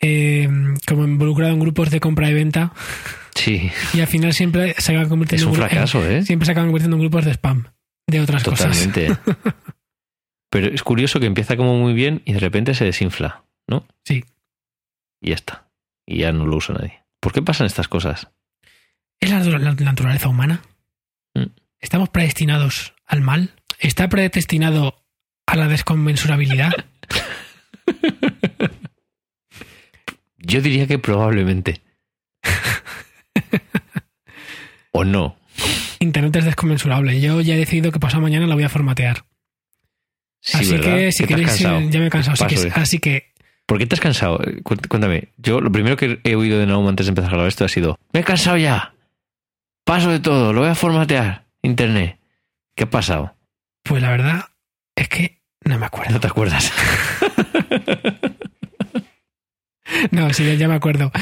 [0.00, 0.48] eh,
[0.86, 2.72] como involucrado en grupos de compra y venta
[3.34, 3.70] Sí.
[3.94, 6.18] y al final siempre se acaban Es convirtiendo un en gru- fracaso, ¿eh?
[6.18, 7.64] en- siempre se acaban convirtiendo en grupos de spam
[8.06, 8.78] de otras cosas.
[8.84, 9.16] Totalmente.
[10.54, 13.84] Pero es curioso que empieza como muy bien y de repente se desinfla, ¿no?
[14.04, 14.24] Sí.
[15.20, 15.68] Y ya está.
[16.06, 17.02] Y ya no lo usa nadie.
[17.18, 18.28] ¿Por qué pasan estas cosas?
[19.18, 20.62] ¿Es la, la- la naturaleza humana?
[21.34, 21.46] Mm.
[21.80, 23.56] ¿Estamos predestinados al mal?
[23.80, 25.02] ¿Está predestinado
[25.46, 26.72] a la desconmensurabilidad?
[30.38, 31.80] Yo diría que probablemente.
[34.92, 35.36] o no.
[35.98, 37.20] Internet es desconmensurable.
[37.20, 39.24] Yo ya he decidido que pasado mañana la voy a formatear.
[40.46, 40.94] Sí, así ¿verdad?
[40.96, 42.34] que si ¿Qué te has queréis, eh, ya me he cansado.
[42.44, 43.32] Así que, de- así que
[43.66, 44.40] ¿Por qué te has cansado?
[44.44, 45.28] Eh, cu- Cuéntame.
[45.38, 47.68] Yo lo primero que he oído de Naum antes de empezar a grabar esto ha
[47.68, 48.92] sido Me he cansado ya.
[49.84, 50.52] Paso de todo.
[50.52, 51.44] Lo voy a formatear.
[51.62, 52.18] Internet.
[52.76, 53.34] ¿Qué ha pasado?
[53.82, 54.44] Pues la verdad
[54.96, 56.12] es que no me acuerdo.
[56.12, 56.70] No te acuerdas.
[60.10, 61.12] No, sí, ya- ya me acuerdo.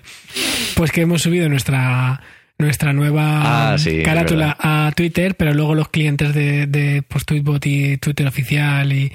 [0.76, 2.22] pues que hemos subido nuestra
[2.58, 7.64] nuestra nueva Ah, sí, carátula a Twitter, pero luego los clientes de, de pues, Tweetbot
[7.66, 9.12] y Twitter oficial y...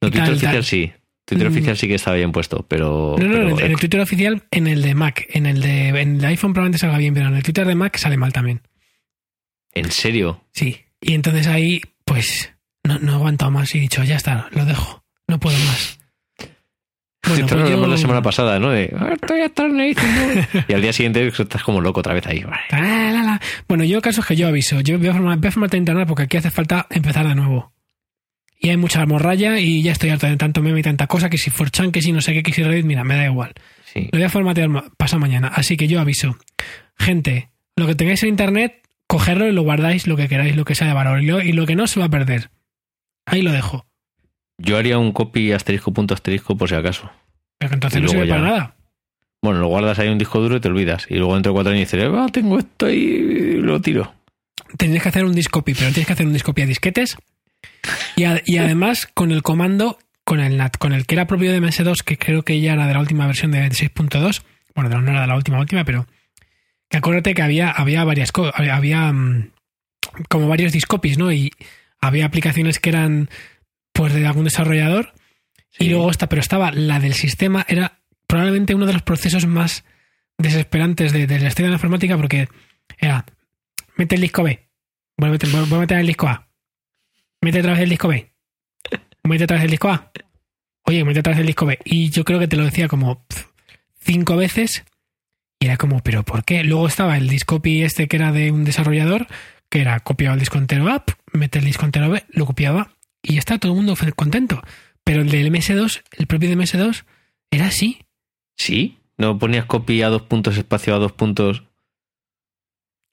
[0.00, 0.64] No, Y Twitter tal, oficial tal.
[0.64, 0.92] sí.
[1.24, 1.52] Twitter Mm.
[1.52, 3.14] oficial sí que estaba bien puesto, pero.
[3.18, 5.24] No, no, pero en, el, en el Twitter oficial, en el de Mac.
[5.30, 7.96] En el de en el iPhone probablemente salga bien, pero en el Twitter de Mac
[7.96, 8.60] sale mal también.
[9.72, 10.44] ¿En serio?
[10.52, 10.80] Sí.
[11.00, 12.52] Y entonces ahí, pues,
[12.82, 15.04] no, no he aguantado más y he dicho, ya está, lo dejo.
[15.28, 16.00] No puedo más.
[17.28, 18.70] Bueno, Esto pues lo yo- la semana pasada, ¿no?
[18.70, 20.04] De, "Ah, estoy hasta las narices,
[20.54, 20.64] ¿no?".
[20.68, 22.44] Y al día siguiente estás como loco otra vez ahí.
[22.72, 23.38] Ah.
[23.68, 24.80] Bueno, yo el caso es que yo aviso.
[24.80, 27.72] Yo voy a formar, voy a formarte internet porque aquí hace falta empezar de nuevo.
[28.58, 31.38] Y hay mucha morralla y ya estoy harto de tanto meme y tanta cosa que
[31.38, 33.52] si Forchan, que si no sé qué, que si Reddit, mira, me da igual.
[33.92, 34.08] Sí.
[34.12, 35.48] Lo voy a formatear ma- pasado mañana.
[35.48, 36.36] Así que yo aviso.
[36.98, 40.74] Gente, lo que tengáis en internet, cogerlo y lo guardáis lo que queráis, lo que
[40.74, 41.22] sea de valor.
[41.22, 42.50] Y lo, y lo que no se va a perder.
[43.26, 43.86] Ahí lo dejo.
[44.62, 47.10] Yo haría un copy asterisco punto asterisco por si acaso.
[47.58, 48.74] Pero que entonces Y no sirve ya- para nada.
[49.42, 51.06] Bueno, lo guardas ahí en un disco duro y te olvidas.
[51.08, 54.14] Y luego dentro de cuatro años dices, ah, tengo esto ahí y lo tiro.
[54.78, 57.16] Tendrías que hacer un discopy, pero tienes que hacer un discopy a disquetes.
[58.16, 61.50] Y, a- y además con el comando, con el NAT, con el que era propio
[61.50, 64.42] de MS2, que creo que ya era de la última versión de 6.2.
[64.76, 66.06] Bueno, no era de la última, última, pero
[66.88, 69.50] que acuérdate que había, había varias cosas, había, había, mm,
[70.28, 71.32] como varios discopies, ¿no?
[71.32, 71.50] Y
[72.00, 73.28] había aplicaciones que eran
[73.92, 75.12] pues de algún desarrollador
[75.70, 75.84] Sí.
[75.84, 79.84] y luego esta, pero estaba la del sistema, era probablemente uno de los procesos más
[80.36, 82.48] desesperantes de, de la historia de la informática porque
[82.98, 83.24] era,
[83.96, 84.68] mete el disco B,
[85.16, 86.46] voy a meter, voy a meter el disco A,
[87.40, 88.32] mete otra vez el disco B,
[89.24, 90.12] mete otra vez el disco A,
[90.84, 91.78] oye, mete otra vez el disco B.
[91.84, 93.24] Y yo creo que te lo decía como
[94.00, 94.84] cinco veces
[95.58, 96.64] y era como, ¿pero por qué?
[96.64, 99.26] Luego estaba el discopy este que era de un desarrollador,
[99.70, 102.90] que era copiaba el disco entero A, mete el disco entero B, lo copiaba
[103.22, 104.62] y ya está todo el mundo contento.
[105.04, 107.04] Pero el del MS2, el propio de MS2,
[107.50, 107.98] era así.
[108.56, 108.98] ¿Sí?
[109.18, 111.64] ¿No ponías copy a dos puntos, espacio a dos puntos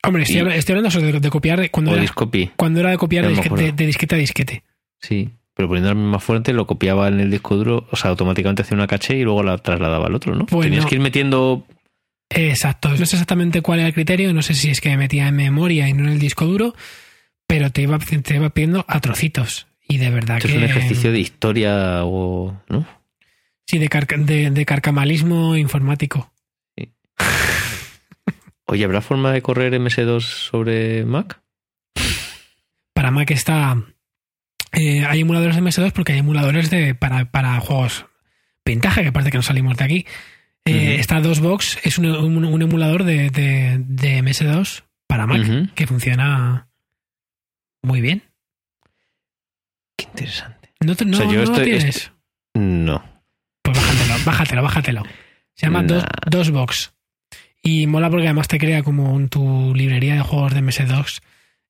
[0.04, 2.10] Hombre, estoy, hablando de, de copiar cuando, era,
[2.56, 4.64] cuando era de copiar de, me disquete a disquete.
[5.02, 5.30] Sí.
[5.54, 8.76] Pero poniendo la misma fuente lo copiaba en el disco duro, o sea, automáticamente hacía
[8.76, 10.46] una caché y luego la trasladaba al otro, ¿no?
[10.46, 11.68] Pues Tenías que ir metiendo...
[12.30, 12.90] Exacto.
[12.90, 15.90] No sé exactamente cuál era el criterio, no sé si es que metía en memoria
[15.90, 16.76] y no en el disco duro,
[17.46, 19.68] pero te iba, te iba pidiendo a trocitos.
[19.90, 20.54] Y de verdad Esto que...
[20.54, 22.56] es un ejercicio de historia o...
[22.70, 22.88] ¿no?
[23.68, 26.32] Sí, de, carca- de, de carcamalismo informático.
[28.66, 31.42] Oye, ¿habrá forma de correr MS2 sobre Mac?
[32.94, 33.76] Para Mac está...
[34.74, 38.06] eh, hay emuladores de MS2 porque hay emuladores de para, para juegos
[38.66, 40.06] vintage, que parece que no salimos de aquí.
[40.66, 41.00] Eh, Ujú.
[41.02, 46.68] Está DOSBox, es un, un- un emulador de, de- de MS2 para Mac que funciona
[47.82, 48.22] muy bien.
[50.10, 50.74] Interesante.
[50.82, 51.84] ¿No, te- no, O sea, yo no lo tienes?
[51.86, 52.14] estoy-
[52.56, 53.04] No.
[53.64, 55.04] Pues bájatelo, bájatelo, bájatelo.
[55.56, 55.88] Se llama Nah.
[55.88, 56.94] dos, DOSBox.
[57.62, 61.22] Y mola porque además te crea como un- tu librería de juegos de MS2,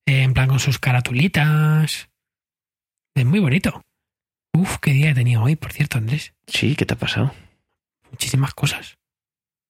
[0.06, 2.08] eh, en plan con sus caratulitas,
[3.14, 3.82] de muy bonito.
[4.52, 6.32] Uf, qué día he tenido hoy, por cierto, Andrés.
[6.46, 7.34] Sí, ¿qué te ha pasado?
[8.10, 8.98] Muchísimas cosas.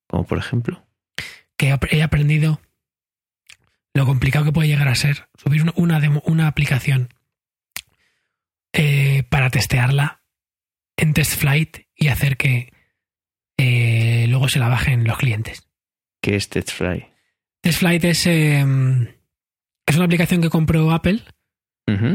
[0.09, 0.87] Como por ejemplo.
[1.57, 2.61] Que he ap- he aprendido
[3.95, 7.13] lo complicado que puede llegar a ser subir una- una, demo- una aplicación
[8.73, 10.23] eh, para testearla
[10.97, 12.73] en test flight y hacer que
[13.59, 15.69] eh, luego se la bajen los clientes.
[16.23, 17.07] ¿Qué es TestFly?
[17.63, 18.61] TestFlight es, eh,
[19.87, 21.23] es una aplicación que compró Apple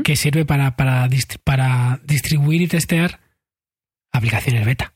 [0.06, 3.20] que sirve para, para, dist- para distribuir y testear
[4.14, 4.94] aplicaciones beta.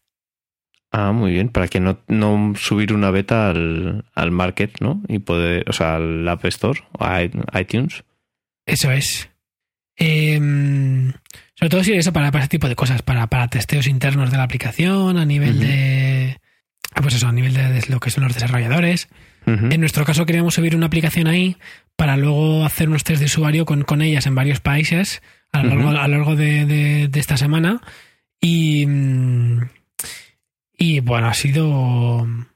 [0.92, 1.50] Ah, muy bien.
[1.50, 5.04] Para que no, no subir una beta al, al market, ¿no?
[5.10, 7.22] Y poder, o sea, al App Store o a
[7.60, 8.06] iTunes.
[8.66, 9.30] Eso es.
[9.98, 11.12] Em,
[11.60, 14.38] sobre todo si eso para, para ese tipo de cosas, para, para testeos internos de
[14.38, 16.40] la aplicación, a nivel de.
[16.96, 19.10] ah, Pues eso, a nivel de, de lo que son los desarrolladores.
[19.46, 21.58] En nuestro caso queríamos subir una aplicación ahí
[21.96, 25.70] para luego hacer unos test de usuario con, con ellas en varios países a lo
[25.70, 27.82] largo, a lo largo de, de- de esta semana.
[28.40, 28.86] Y,
[30.78, 32.48] y bueno, ha sido un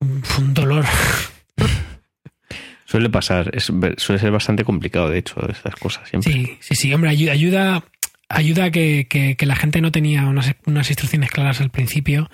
[0.00, 0.84] un dolor.
[2.84, 6.32] Suele pasar, es, suele ser bastante complicado, de hecho, estas cosas siempre.
[6.32, 7.84] Sí, sí, sí, hombre, ayuda, ayuda,
[8.28, 12.30] ayuda que, que- que la gente no tenía unas, unas instrucciones claras al principio.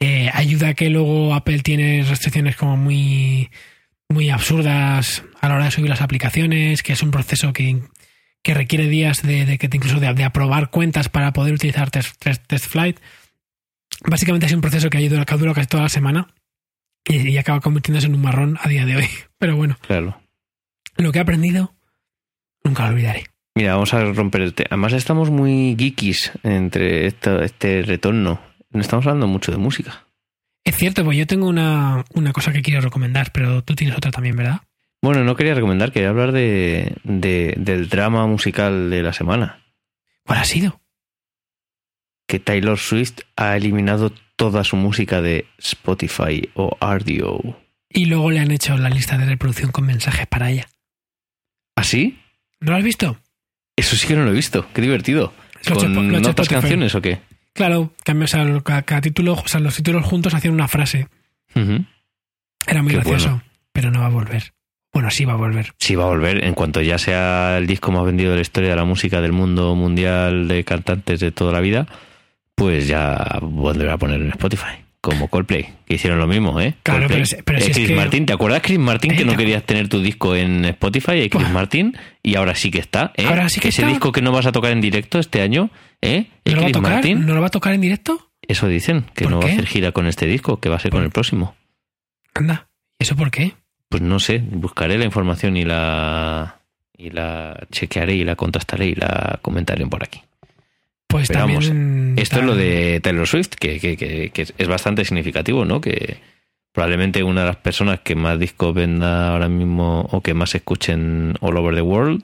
[0.00, 3.50] Eh, ayuda que luego Apple tiene restricciones como muy,
[4.08, 7.82] muy absurdas a la hora de subir las aplicaciones, que es un proceso que,
[8.42, 11.90] que requiere días de, de que te- incluso de, de aprobar cuentas para poder utilizar
[11.90, 12.98] test, test, test flight.
[14.06, 16.34] Básicamente es un proceso que ha ido que casi toda la semana
[17.06, 19.08] y, y acaba convirtiéndose en un marrón a día de hoy.
[19.38, 20.18] Pero bueno, Claro.
[20.96, 21.74] lo que he aprendido
[22.64, 23.24] nunca lo olvidaré.
[23.60, 24.68] Mira, vamos a romper el tema.
[24.70, 28.40] Además, estamos muy geekis entre este retorno.
[28.70, 30.06] No estamos hablando mucho de música.
[30.64, 34.12] Es cierto, pues yo tengo una, una cosa que quiero recomendar, pero tú tienes otra
[34.12, 34.62] también, ¿verdad?
[35.02, 39.62] Bueno, no quería recomendar, quería hablar de, de- del drama musical de la semana.
[40.24, 40.80] ¿Cuál ha sido?
[42.26, 47.60] Que Taylor Swift ha eliminado toda su música de Spotify o RDO.
[47.90, 50.66] Y luego le han hecho la lista de reproducción con mensajes para ella.
[51.76, 52.18] ¿Así?
[52.60, 53.18] ¿No lo has visto?
[53.80, 54.66] Eso sí que no lo he visto.
[54.74, 55.32] Qué divertido.
[55.68, 57.20] Lo ¿Con hecho canciones o qué?
[57.52, 61.08] Claro, cambia, o sea, cada, cada título, o sea, los títulos juntos hacían una frase.
[61.54, 63.42] Era muy Qué gracioso, bueno.
[63.72, 64.52] pero no va a volver.
[64.92, 65.72] Bueno, sí va a volver.
[65.78, 68.70] Sí, va a volver en cuanto ya sea el disco más vendido de la historia
[68.70, 71.86] de la música del mundo mundial de cantantes de toda la vida,
[72.54, 74.79] pues ya volverá a poner en Spotify.
[75.02, 76.74] Como Coldplay, que hicieron lo mismo, ¿eh?
[76.82, 77.08] Claro, Coldplay.
[77.08, 79.24] pero es- pero Eh, si es Chris que- Martin, ¿te acuerdas Chris Martin que Eh,
[79.24, 81.12] no querías tener tu disco en Spotify?
[81.22, 81.52] Y Chris Buah.
[81.52, 83.24] Martin, y ahora sí que está, ¿eh?
[83.26, 83.90] Ahora sí que Ese está.
[83.90, 85.70] disco que no vas a tocar en directo este año,
[86.02, 86.26] ¿eh?
[86.44, 86.92] ¿Y ¿No lo va a tocar?
[86.92, 87.26] Martin?
[87.26, 88.28] ¿No lo va a tocar en directo?
[88.46, 90.80] Eso dicen, que ¿Por no va a hacer gira con este disco, que va a
[90.80, 91.54] ser con ¿Por- el próximo.
[92.34, 92.68] Anda.
[92.98, 93.52] ¿Eso por qué?
[93.88, 96.56] Pues no sé, buscaré la información y la
[96.96, 100.20] y la chequearé y la contrastaré y la comentaré por aquí.
[101.10, 102.14] Pues Pero vamos, también.
[102.18, 105.80] Esto es lo de Taylor Swift, que, que- que- que es bastante significativo, ¿no?
[105.80, 106.18] Que
[106.72, 111.34] probablemente una de las personas que más discos venda ahora mismo o que más escuchen
[111.40, 112.22] all over the world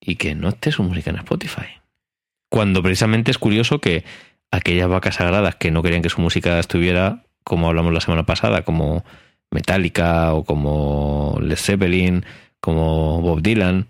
[0.00, 1.66] y que no esté su música en Spotify.
[2.50, 4.04] Cuando precisamente es curioso que
[4.50, 8.62] aquellas vacas sagradas que no querían que su música estuviera, como hablamos la semana pasada,
[8.62, 9.04] como
[9.50, 12.24] Metallica o como Led Zeppelin,
[12.60, 13.86] como Bob Dylan.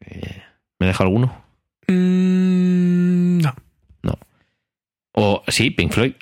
[0.00, 0.42] eh,
[0.78, 1.44] ¿Me deja alguno?
[1.88, 3.54] Mm, no,
[5.12, 6.12] O sí, Pink Floyd.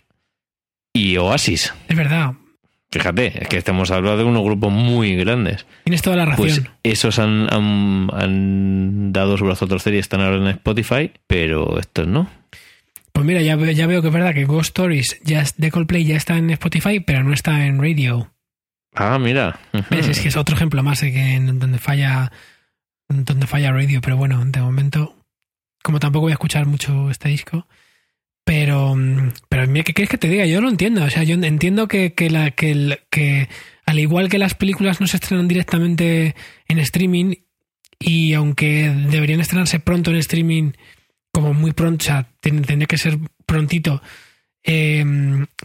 [0.92, 1.74] Y Oasis.
[1.88, 2.34] es verdad.
[2.92, 5.66] Fíjate, es que estamos hablando de unos grupos muy grandes.
[5.82, 6.46] Tienes toda la razón.
[6.46, 11.10] Pues esos han, han, han dado su brazo a torcer y están ahora en Spotify,
[11.26, 12.30] pero estos no.
[13.12, 16.16] Pues mira, ya, ya veo que es verdad que Ghost Stories ya de Coldplay ya
[16.16, 18.32] está en Spotify, pero no está en radio.
[18.94, 19.58] Ah, mira.
[19.90, 20.06] ¿Ves?
[20.06, 22.30] Es que es otro ejemplo más de que en donde falla
[23.08, 25.16] donde falla radio, pero bueno, de momento,
[25.84, 27.68] como tampoco voy a escuchar mucho este disco,
[28.44, 30.46] pero mm, pero mira, ¿qué quieres que te diga?
[30.46, 33.48] Yo lo entiendo, o sea, yo entiendo que, que, la, que, el- que
[33.86, 36.34] al igual que las películas no se estrenan directamente
[36.68, 37.34] en streaming
[37.98, 40.72] y aunque deberían estrenarse pronto en streaming,
[41.32, 44.02] como muy pronto, o sea, ten- tendría que ser prontito,
[44.62, 45.04] eh,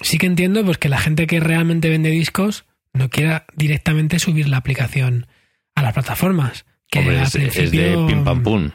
[0.01, 4.49] sí que entiendo pues que la gente que realmente vende discos no quiera directamente subir
[4.49, 5.27] la aplicación
[5.75, 6.65] a las plataformas.
[6.91, 8.69] Que Hombre, al es, es de principio- pim pam pum.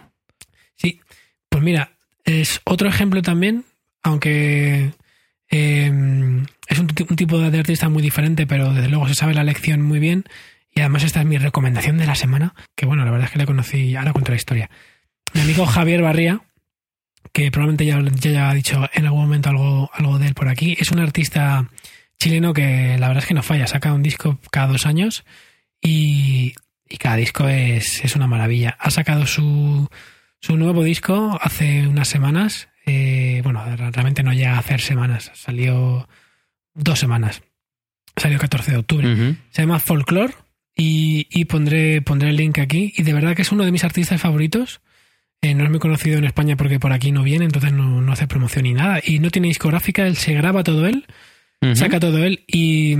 [1.55, 1.93] Pues mira,
[2.25, 3.65] es otro ejemplo también,
[4.03, 4.91] aunque
[5.53, 9.35] eh, es un, ti- un tipo de artista muy diferente, pero desde luego se sabe
[9.35, 10.25] la lección muy bien.
[10.75, 13.39] Y además esta es mi recomendación de la semana, que bueno, la verdad es que
[13.39, 14.69] le conocí, ahora cuento la historia.
[15.33, 16.41] Mi amigo Javier Barría,
[17.33, 20.77] que probablemente ya, ya haya dicho en algún momento algo, algo de él por aquí,
[20.81, 21.71] es un artista
[22.19, 25.25] chileno que la verdad es que no falla, saca un disco cada dos años
[25.81, 26.55] y,
[26.89, 28.77] y cada disco es, es una maravilla.
[28.81, 29.89] Ha sacado su,
[30.45, 32.69] su nuevo disco hace unas semanas.
[32.87, 36.07] Eh, bueno, realmente no llega a hacer semanas, salió
[36.75, 37.43] dos semanas.
[38.17, 39.09] Salió el 14 de octubre.
[39.51, 40.35] Se llama Folklore
[40.77, 42.93] y, y pondré, pondré el link aquí.
[42.97, 44.81] Y de verdad que es uno de mis artistas favoritos.
[45.41, 48.13] Eh, no es muy conocido en España porque por aquí no viene, entonces no, no
[48.13, 49.01] hace promoción ni nada.
[49.05, 51.07] Y no tiene discográfica, él se graba todo él,
[51.77, 52.95] saca todo él y,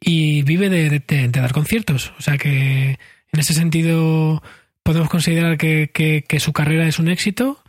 [0.00, 2.12] y vive de, de- de dar conciertos.
[2.18, 2.98] O sea que
[3.32, 4.42] en ese sentido
[4.86, 7.62] podemos considerar que, que- que su carrera es un éxito.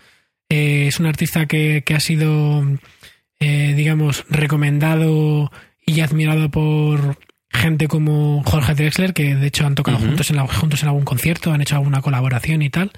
[0.50, 2.64] Eh, es un artista que, que ha sido,
[3.42, 5.52] eh, digamos, recomendado
[5.86, 7.18] y admirado por
[7.50, 11.04] gente como Jorge Drexler, que de hecho han tocado juntos, en la- juntos en algún
[11.06, 12.92] concierto, han hecho alguna colaboración y tal.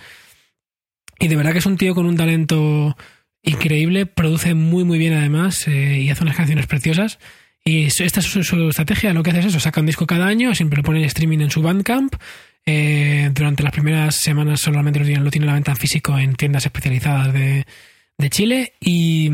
[1.19, 2.95] Y de verdad que es un tío con un talento
[3.41, 7.19] increíble, produce muy muy bien además eh, y hace unas canciones preciosas.
[7.65, 10.27] Y esta es su, su estrategia, lo que hace es eso, saca un disco cada
[10.27, 12.15] año, siempre lo pone en streaming en su Bandcamp.
[12.65, 16.65] Eh, durante las primeras semanas solamente lo tiene, lo la venta en físico en tiendas
[16.65, 17.65] especializadas de,
[18.17, 19.29] de Chile y,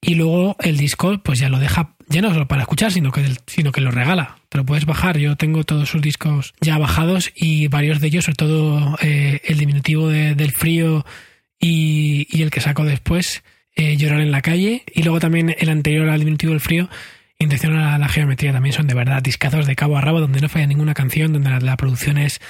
[0.00, 3.24] y luego el disco pues ya lo deja, ya no solo para escuchar, sino que,
[3.46, 4.36] sino que lo regala.
[4.50, 8.24] Te lo puedes bajar, yo tengo todos sus discos ya bajados y varios de ellos,
[8.26, 11.06] sobre todo eh, el diminutivo de- del frío
[11.58, 13.42] y, y el que saco después,
[13.74, 16.88] eh, Llorar en la calle, y luego también el anterior al diminutivo del frío,
[17.38, 20.48] Intención a la geometría, también son de verdad discazos de cabo a rabo, donde no
[20.48, 22.40] falla ninguna canción, donde la, la producción es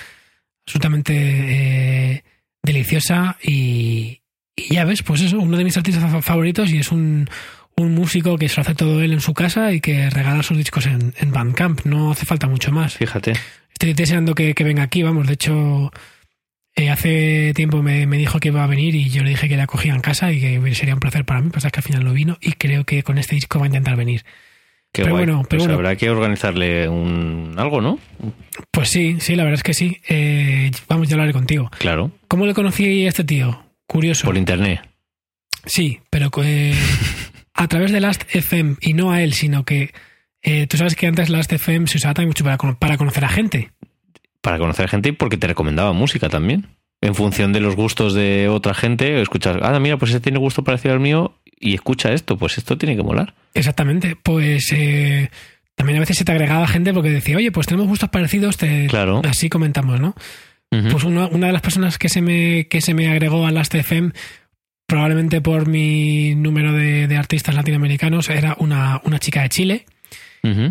[0.66, 2.24] absolutamente eh,
[2.62, 4.22] deliciosa y,
[4.55, 7.28] y ya ves, pues eso, uno de mis artistas fa- favoritos y es un,
[7.76, 10.57] un músico que se lo hace todo él en su casa y que regala sus
[10.57, 12.95] discos en, en Bandcamp, no hace falta mucho más.
[12.95, 13.32] Fíjate.
[13.72, 15.26] Estoy deseando que, que venga aquí, vamos.
[15.26, 15.91] De hecho,
[16.76, 19.57] eh, hace tiempo me, me dijo que iba a venir y yo le dije que
[19.57, 21.51] la cogía en casa y que sería un placer para mí.
[21.51, 23.97] Pasa que al final no vino y creo que con este disco va a intentar
[23.97, 24.24] venir.
[24.97, 25.26] Qué Pero guay.
[25.26, 25.74] bueno, pero Pues bueno.
[25.74, 27.99] habrá que organizarle un algo, ¿no?
[28.70, 29.99] Pues sí, sí, la verdad es que sí.
[30.09, 31.70] Eh, vamos, ya hablaré contigo.
[31.78, 32.12] Claro.
[32.28, 33.62] ¿Cómo le conocí a este tío?
[33.86, 34.24] Curioso.
[34.24, 34.80] Por internet.
[35.66, 36.72] Sí, pero eh,
[37.55, 39.92] a través de Last FM y no a él, sino que
[40.42, 43.28] eh, tú sabes que antes Last FM se usaba también mucho para, para conocer a
[43.28, 43.72] gente.
[44.40, 46.68] Para conocer gente y porque te recomendaba música también.
[47.03, 50.64] En función de los gustos de otra gente, escuchas, ah, mira, pues ese tiene gusto
[50.64, 53.34] parecido al mío y escucha esto, pues esto tiene que molar.
[53.54, 54.16] Exactamente.
[54.22, 55.30] Pues eh,
[55.74, 58.86] también a veces se te agregaba gente porque decía, oye, pues tenemos gustos parecidos, te...
[58.86, 59.22] Claro.
[59.28, 60.14] así comentamos, ¿no?
[60.68, 63.74] Pues una, una de las personas que se me, que se me agregó a Last
[63.74, 64.12] FM,
[64.86, 69.86] probablemente por mi número de, de artistas latinoamericanos, era una, una chica de Chile,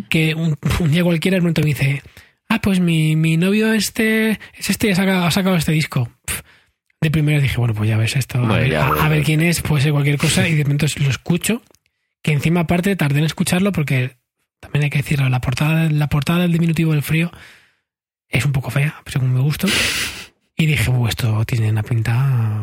[0.10, 2.04] que un, un día cualquiera de pronto me dice,
[2.50, 6.10] ah, pues mi, mi novio este es este y ha sacado, ha sacado este disco.
[7.06, 9.84] De primera dije, bueno, pues ya ves esto, a, ver, a- ver quién es, puede
[9.84, 11.62] ser cualquier cosa, y de pronto lo escucho,
[12.24, 14.18] que encima aparte tardé en escucharlo porque
[14.60, 17.30] también hay que decirlo, la portada, la portada del diminutivo del frío
[18.28, 19.68] es un poco fea, según mi gusto,
[20.58, 22.16] y dije, "Uh, esto tiene una pinta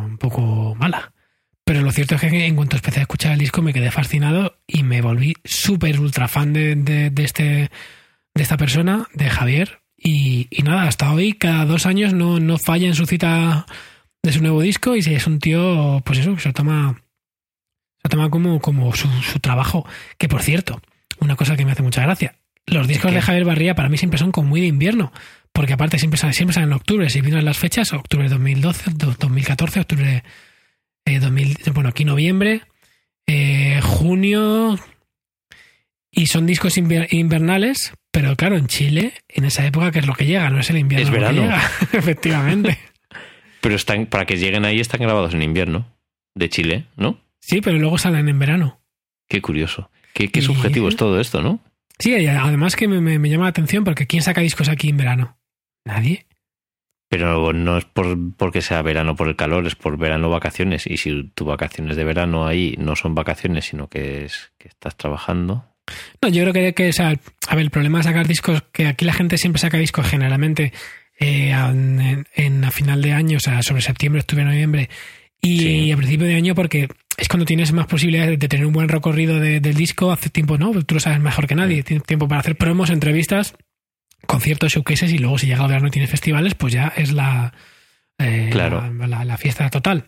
[0.05, 1.13] un poco mala.
[1.65, 4.57] Pero lo cierto es que en cuanto empecé a escuchar el disco me quedé fascinado
[4.67, 7.43] y me volví súper ultra fan de, de- de este,
[8.35, 9.83] de esta persona, de Javier.
[9.97, 13.67] Y, y nada, hasta hoy, cada dos años no, no falla en su cita
[14.23, 18.01] de su nuevo disco y es un tío, pues eso, que se lo toma, se
[18.05, 19.87] lo toma como, como su, su trabajo.
[20.19, 20.81] Que por cierto,
[21.21, 23.17] una cosa que me hace mucha gracia, los discos ¿Qué?
[23.17, 25.13] de Javier Barría para mí siempre son como muy de invierno.
[25.53, 28.91] Porque aparte siempre salen, siempre salen en octubre, si vienen las fechas, octubre de 2012,
[28.95, 30.23] do- 2014, octubre
[31.05, 32.63] eh, 2000, bueno, aquí noviembre,
[33.27, 34.79] eh, junio,
[36.11, 40.25] y son discos invernales, pero claro, en Chile, en esa época, que es lo que
[40.25, 41.03] llega, no es el invierno.
[41.07, 41.43] Es lo que verano.
[41.43, 42.79] llega, efectivamente.
[43.63, 45.87] Pero están, para que lleguen ahí están grabados en invierno.
[46.35, 47.19] De Chile, ¿no?
[47.41, 48.81] Sí, pero luego salen en verano.
[49.29, 49.91] Qué curioso.
[50.13, 51.61] Qué, qué Y- subjetivo es todo esto, ¿no?
[51.99, 54.89] Sí, y además que me, me- me llama la atención porque ¿quién saca discos aquí
[54.91, 55.39] en verano?
[55.87, 56.27] Nadie.
[57.09, 60.87] Pero no es por porque sea verano por el calor, es por verano vacaciones.
[60.87, 64.97] Y si tu vacaciones de verano ahí no son vacaciones, sino que es que estás
[64.97, 65.67] trabajando.
[66.23, 67.09] No, yo creo que, que, o sea,
[67.49, 70.73] a ver, el problema de sacar discos, que aquí la gente siempre saca discos generalmente
[71.23, 74.89] eh, en, en- a final de año, o sea, sobre septiembre, octubre, noviembre,
[75.41, 75.93] y Sí.
[75.93, 79.39] a principio de año porque es cuando tienes más posibilidades de tener un buen recorrido
[79.41, 80.13] de- del disco.
[80.13, 80.73] Hace tiempo, ¿no?
[80.85, 81.83] Tú lo sabes mejor que nadie.
[81.83, 83.55] Tienes tiempo para hacer promos, entrevistas,
[84.27, 87.53] conciertos, showcases y luego si llega el verano y tienes festivales, pues ya es la,
[88.19, 88.83] eh, Claro.
[88.99, 90.07] la, la- la fiesta total.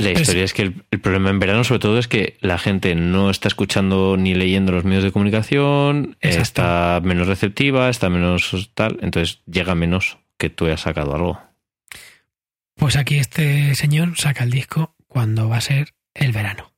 [0.00, 2.94] La historia es que el, el problema en verano, sobre todo, es que la gente
[2.94, 6.42] no está escuchando ni leyendo los medios de comunicación, Exacto.
[6.42, 11.40] está menos receptiva, está menos tal, entonces llega menos que tú hayas sacado algo.
[12.76, 16.72] Pues aquí este señor saca el disco cuando va a ser el verano.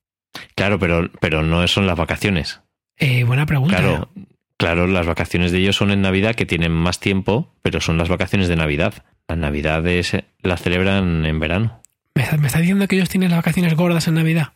[0.55, 2.61] Claro, pero, pero no son las vacaciones.
[2.97, 3.77] Eh, buena pregunta.
[3.77, 4.11] Claro,
[4.57, 8.09] claro, las vacaciones de ellos son en Navidad, que tienen más tiempo, pero son las
[8.09, 8.95] vacaciones de Navidad.
[9.29, 11.81] Las Navidades las celebran en verano.
[12.15, 14.53] ¿Me está, diciendo que ellos tienen las vacaciones gordas en Navidad?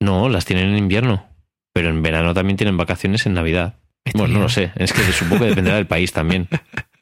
[0.00, 1.26] No, las tienen en invierno.
[1.72, 3.76] Pero en verano también tienen vacaciones en Navidad.
[4.14, 4.72] Bueno, no lo sé.
[4.76, 6.48] Es que supongo que dependerá del país también.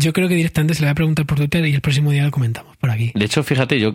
[0.00, 2.24] Yo creo que directamente se le voy a preguntar por Twitter y el próximo día
[2.24, 3.12] lo comentamos por aquí.
[3.14, 3.94] De hecho, fíjate, yo,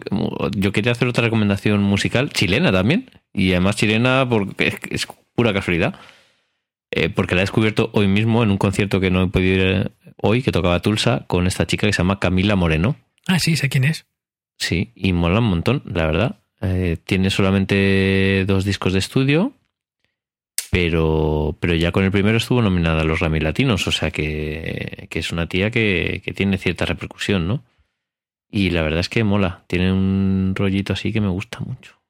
[0.55, 3.09] yo quería hacer otra recomendación musical, chilena también.
[3.33, 5.95] Y además chilena porque es, es pura casualidad.
[6.91, 9.61] Eh, porque la he descubierto hoy mismo en un concierto que no he podido ir
[9.61, 12.95] eh, hoy, que tocaba Tulsa, con esta chica que se llama Camila Moreno.
[13.27, 14.05] Ah, sí, sé quién es.
[14.57, 16.39] Sí, y mola un montón, la verdad.
[16.61, 19.53] Eh, tiene solamente dos discos de estudio,
[20.75, 25.07] pero, pero ya con el primero estuvo nominada a los Grammy Latinos, o sea que,
[25.09, 27.63] que es una tía que, que tiene cierta repercusión, ¿no?
[28.51, 32.01] Y la verdad es que mola, tiene un rollito así que me gusta mucho.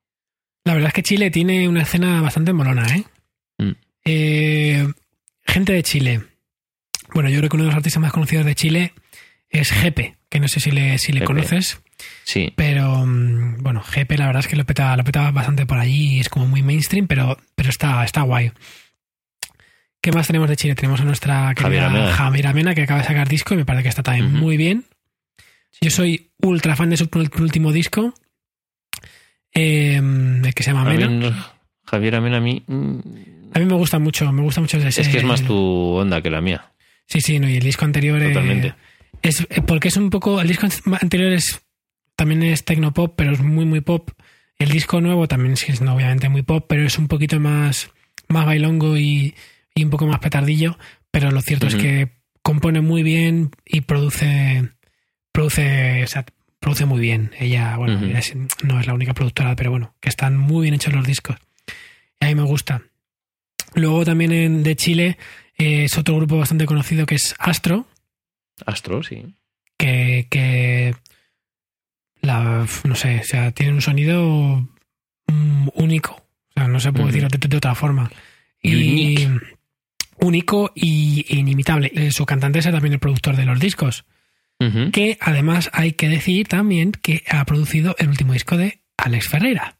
[0.64, 3.04] La verdad es que Chile tiene una escena bastante molona, ¿eh?
[3.60, 3.72] Mm.
[4.04, 4.88] Eh,
[5.46, 6.22] gente de Chile.
[7.14, 8.94] Bueno, yo creo que uno de los artistas más conocidos de Chile
[9.48, 11.28] es Jepe, que no sé si le, si le Jepe.
[11.28, 11.84] conoces,
[12.24, 15.78] Sí, pero mm, bueno, Jepe la verdad es que lo peta, lo peta bastante por
[15.78, 18.52] allí y es como muy mainstream, pero, pero está, está guay.
[20.02, 20.76] ¿Qué más tenemos de Chile?
[20.76, 22.12] Tenemos a nuestra Javier querida Amena.
[22.14, 24.86] Javier Amena, que acaba de sacar disco y me parece que está también muy bien.
[25.82, 28.14] Yo soy ultra fan de su último disco,
[29.54, 31.08] eh, el que se llama Amena.
[31.08, 33.00] no- Javier Amena a mí mm,
[33.54, 35.02] A mí me gusta mucho, me gusta mucho ese.
[35.02, 36.72] es que es más tu onda que la mía,
[37.08, 38.20] Sí, sí, no, y el disco anterior.
[38.22, 38.74] eh, totalmente.
[39.22, 40.42] es eh, porque es un poco.
[40.42, 40.68] El disco
[41.02, 41.62] anterior es
[42.16, 44.12] también es tecnopop, pero es muy, muy pop.
[44.58, 47.90] El disco nuevo también sí es no, obviamente muy pop, pero es un poquito más,
[48.30, 49.36] más bailongo y,
[49.74, 50.78] y un poco más petardillo.
[51.12, 52.10] Pero lo cierto es que
[52.42, 54.70] compone muy bien y produce.
[55.32, 56.04] Produce.
[56.04, 56.26] O sea,
[56.60, 57.32] produce muy bien.
[57.40, 60.94] Ella, bueno, es- no es la única productora, pero bueno, que están muy bien hechos
[60.94, 61.36] los discos.
[62.20, 62.82] Y a mí me gusta.
[63.74, 65.18] Luego también en- de Chile
[65.58, 67.88] eh, es otro grupo bastante conocido que es Astro,
[68.66, 69.36] Astro, sí.
[69.78, 70.96] que, que
[72.26, 74.68] la, no sé, o sea, tiene un sonido
[75.28, 76.14] mm, único.
[76.16, 77.14] O sea, no se puede Ujú.
[77.14, 78.12] decir de, de otra forma.
[78.62, 79.28] Y
[80.20, 81.92] único y e inimitable.
[81.94, 84.06] Eh, Su cantante es también el productor de los discos.
[84.92, 89.78] Que además hay que decir también que ha producido el último disco de Alex Ferreira.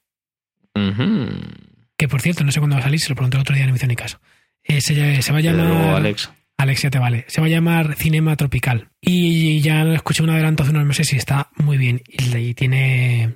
[1.98, 3.66] Que por cierto, no sé cuándo va a salir, se lo pregunté el otro día,
[3.66, 4.20] no me hizo ni caso.
[4.64, 5.66] Eh, se, se va a llamar.
[5.68, 6.30] luego, Alex.
[6.58, 7.26] Alex, ya te vale.
[7.28, 8.90] Se va a llamar Cinema Tropical.
[9.02, 12.02] Y ya escuché un adelanto hace unos meses y está muy bien.
[12.08, 13.36] Y, y tiene,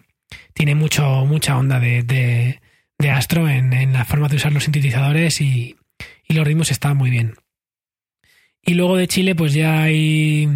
[0.53, 2.61] tiene mucho, mucha onda de, de,
[2.97, 5.75] de Astro en, en la forma de usar los sintetizadores y,
[6.27, 7.35] y los ritmos está muy bien.
[8.61, 10.47] Y luego de Chile, pues ya hay,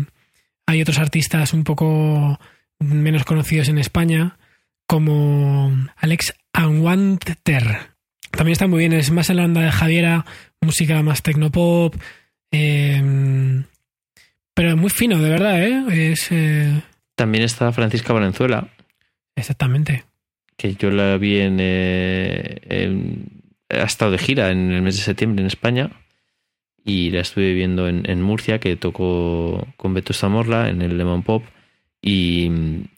[0.66, 2.40] hay otros artistas un poco
[2.80, 4.38] menos conocidos en España,
[4.88, 7.94] como Alex Anwanter.
[8.32, 10.26] También está muy bien, es más en la onda de Javiera,
[10.62, 11.96] música más tecnopop,
[12.54, 13.64] eh,
[14.54, 16.12] pero muy fino, de verdad, ¿eh?
[16.12, 16.82] Es eh,
[17.16, 18.70] También está Francisca Valenzuela,
[19.36, 20.06] exactamente.
[20.58, 25.02] que yo la vi en, eh, en- ha estado de gira en el mes de
[25.04, 25.90] septiembre en España
[26.86, 31.24] y la estuve viendo en, en Murcia que tocó con Beto Zamorla en el Lemon
[31.24, 31.44] Pop
[32.02, 32.52] y,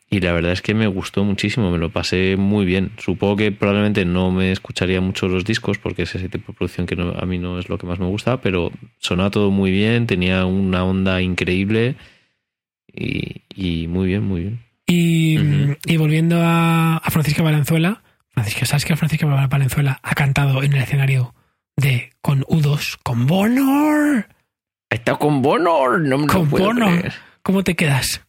[0.10, 2.92] y la verdad es que me gustó muchísimo, me lo pasé muy bien.
[2.98, 6.86] Supongo que probablemente no me escucharía mucho los discos porque es ese tipo de producción
[6.88, 9.72] que no- a mí no es lo que más me gusta, pero sonaba todo muy
[9.72, 11.96] bien, tenía una onda increíble
[12.94, 14.60] y, y muy bien, muy bien.
[14.88, 20.84] Y, volviendo a, a Francisca Valenzuela, Francisca, ¿sabes que Francisca Valenzuela ha cantado en el
[20.84, 21.34] escenario
[21.76, 24.28] de con U2, con Bonor?
[24.92, 26.86] Ha estado con Bono, no me lo Con puedo Bono.
[27.00, 27.14] creer.
[27.42, 28.25] ¿Cómo te quedas?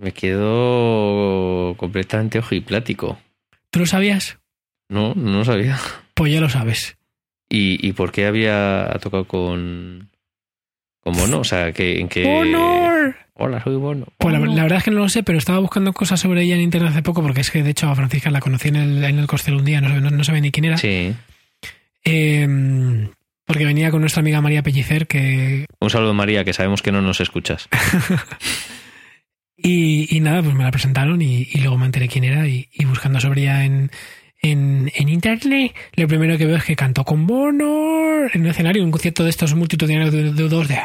[0.00, 3.18] Me quedo completamente ojiplático.
[3.70, 4.38] ¿Tú lo sabías?
[4.88, 5.78] No, no lo sabía.
[6.14, 6.96] Pues ya lo sabes.
[7.48, 10.10] ¿Y, y por qué había tocado con,
[11.00, 11.40] con Bono?
[11.40, 12.24] O sea, que, en que...
[12.24, 13.16] ¡Bonor!
[13.34, 14.06] Hola, soy Bono.
[14.18, 16.60] Pues la, verdad es que no lo sé, pero estaba buscando cosas sobre ella en
[16.60, 19.18] internet hace poco, porque es que de hecho a Francisca la conocí en el, en
[19.18, 20.78] el Costel un día, no, no, no sabía ni quién era.
[20.78, 21.14] Sí.
[22.04, 23.08] Eh,
[23.44, 25.66] porque venía con nuestra amiga María Pellicer, que.
[25.80, 27.68] Un saludo, María, que sabemos que no nos escuchas.
[29.66, 32.46] Y, y nada, pues me la presentaron y, y luego me enteré quién era.
[32.46, 33.90] Y, y buscando sobre ella en,
[34.42, 38.82] en, en internet, lo primero que veo es que cantó con Bono en un escenario,
[38.82, 40.78] en un concierto de estos multitudinarios de, de dos de.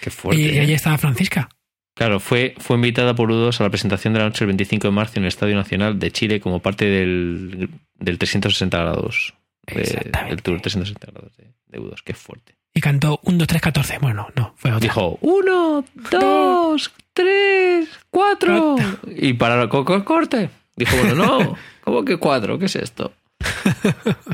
[0.00, 0.40] Qué fuerte.
[0.42, 0.74] Y, y ¿eh?
[0.74, 1.48] estaba Francisca.
[1.94, 4.92] Claro, fue, fue invitada por U2 a la presentación de la noche el 25 de
[4.92, 9.34] marzo en el Estadio Nacional de Chile como parte del, del 360 grados.
[9.66, 10.32] de- Exactamente.
[10.34, 12.02] el tour 360 grados de, de U2.
[12.04, 12.54] Qué fuerte.
[12.78, 13.98] Y cantó 1, 2, 3, 14.
[13.98, 14.78] Bueno, no, fue otra.
[14.78, 18.76] Dijo, uno, dos, tres, cuatro.
[19.16, 20.48] Y para el coco corte.
[20.76, 22.56] Dijo, bueno, no, ¿cómo que cuatro?
[22.56, 23.12] ¿Qué es esto?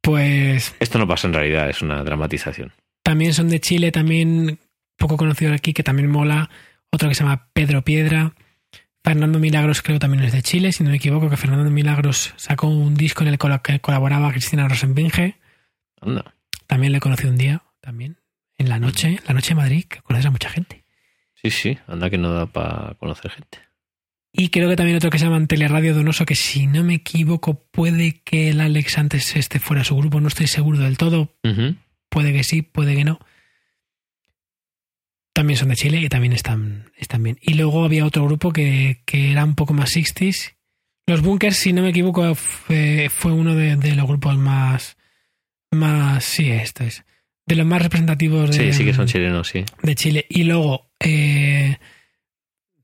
[0.00, 2.72] Pues Esto no pasa en realidad, es una dramatización.
[3.02, 4.60] también son de Chile, también
[4.96, 6.48] poco conocido aquí, que también mola.
[6.92, 8.32] otro que se llama Pedro Piedra.
[9.04, 12.68] Fernando Milagros creo también es de Chile, si no me equivoco, que Fernando Milagros sacó
[12.68, 15.34] un disco en el que colaboraba Cristina Rosenbinge.
[16.00, 16.35] Anda.
[16.66, 18.18] También le conocí un día, también,
[18.58, 20.84] en la noche, la noche de Madrid, que conoces a mucha gente.
[21.34, 23.58] Sí, sí, anda que no da para conocer gente.
[24.38, 27.64] Y creo que también otro que se llama Teleradio Donoso, que si no me equivoco,
[27.70, 31.34] puede que el Alex antes este fuera su grupo, no estoy seguro del todo.
[32.10, 33.18] Puede que sí, puede que no.
[35.32, 37.38] También son de Chile y también están, están bien.
[37.40, 40.54] Y luego había otro grupo que, era un poco más 60s.
[41.06, 44.95] Los Bunkers, si no me equivoco, fue, uno de, los grupos más.
[45.70, 46.24] Más.
[46.24, 47.04] Sí, esto es.
[47.46, 48.72] De los más representativos de.
[48.72, 49.64] Sí, sí que son chilenos, sí.
[49.82, 50.26] De Chile.
[50.28, 50.90] Y luego.
[51.00, 51.76] Eh,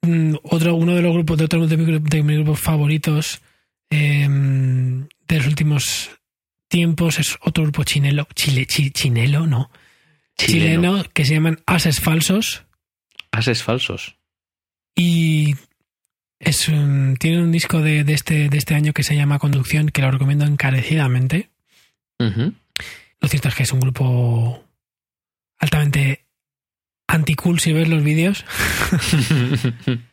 [0.02, 3.40] Mm, otro, uno de los grupos, de otro de, mis grupos favoritos
[3.88, 6.10] em, de los últimos
[6.68, 9.70] tiempos es otro grupo chinelo, chile, chinelo, no,
[10.36, 11.04] chileno.
[11.12, 12.64] que se llaman Ases Falsos.
[13.30, 14.16] Ases Falsos.
[14.96, 15.54] Y
[16.40, 20.02] es un, tienen un disco de, este, de este año que se llama Conducción, que
[20.02, 21.50] lo recomiendo encarecidamente.
[23.20, 24.64] Lo cierto es que es un grupo
[25.58, 26.26] altamente
[27.06, 28.44] anti-cool si ves los vídeos.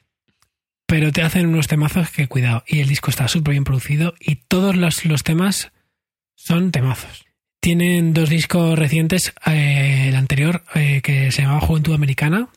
[0.86, 2.64] Pero te hacen unos temazos que cuidado.
[2.68, 5.72] Y el disco está súper bien producido y todos los, temas
[6.36, 7.26] son temazos.
[7.60, 9.34] Tienen dos discos recientes.
[9.46, 12.50] Eh, el anterior, eh, que se llamaba Juventud Americana.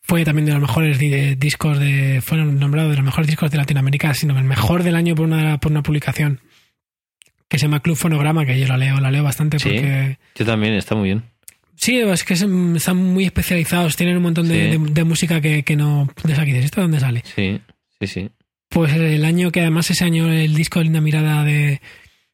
[0.00, 0.98] Fue también de los mejores
[1.38, 2.22] discos de.
[2.24, 5.58] Fueron nombrados de los mejores discos de Latinoamérica, sino el mejor del año por una,
[5.58, 6.40] por una publicación
[7.48, 10.18] que se llama Club Fonograma, que yo la leo, la leo bastante porque.
[10.34, 11.22] Yo también, está muy bien.
[11.76, 16.08] Sí, es que están muy especializados, tienen un montón de, música que, no...
[16.22, 16.52] ¿Dónde aquí?
[16.52, 17.22] ¿Esto dónde sale?
[17.34, 17.60] Sí,
[18.00, 18.30] sí, sí.
[18.70, 21.80] Pues el año que además ese año el disco Linda Mirada de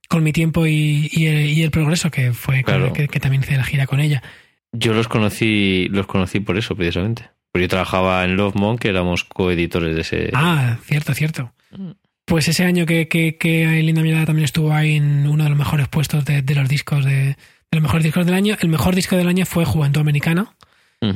[0.09, 4.23] Con mi tiempo y, el, progreso, que fue que, también hice la gira con ella.
[4.71, 7.29] Yo los conocí, los conocí por eso, precisamente.
[7.51, 10.31] Porque yo trabajaba en Love Monk, que éramos coeditores de ese.
[10.33, 11.53] Ah, cierto, cierto.
[11.73, 11.91] Mm.
[12.25, 15.89] Pues ese año que, que, Linda Mirada también estuvo ahí en uno de los mejores
[15.89, 17.37] puestos de los discos de,
[17.73, 18.57] el los mejores discos del año.
[18.61, 20.55] El mejor disco del año fue Juventud Americana.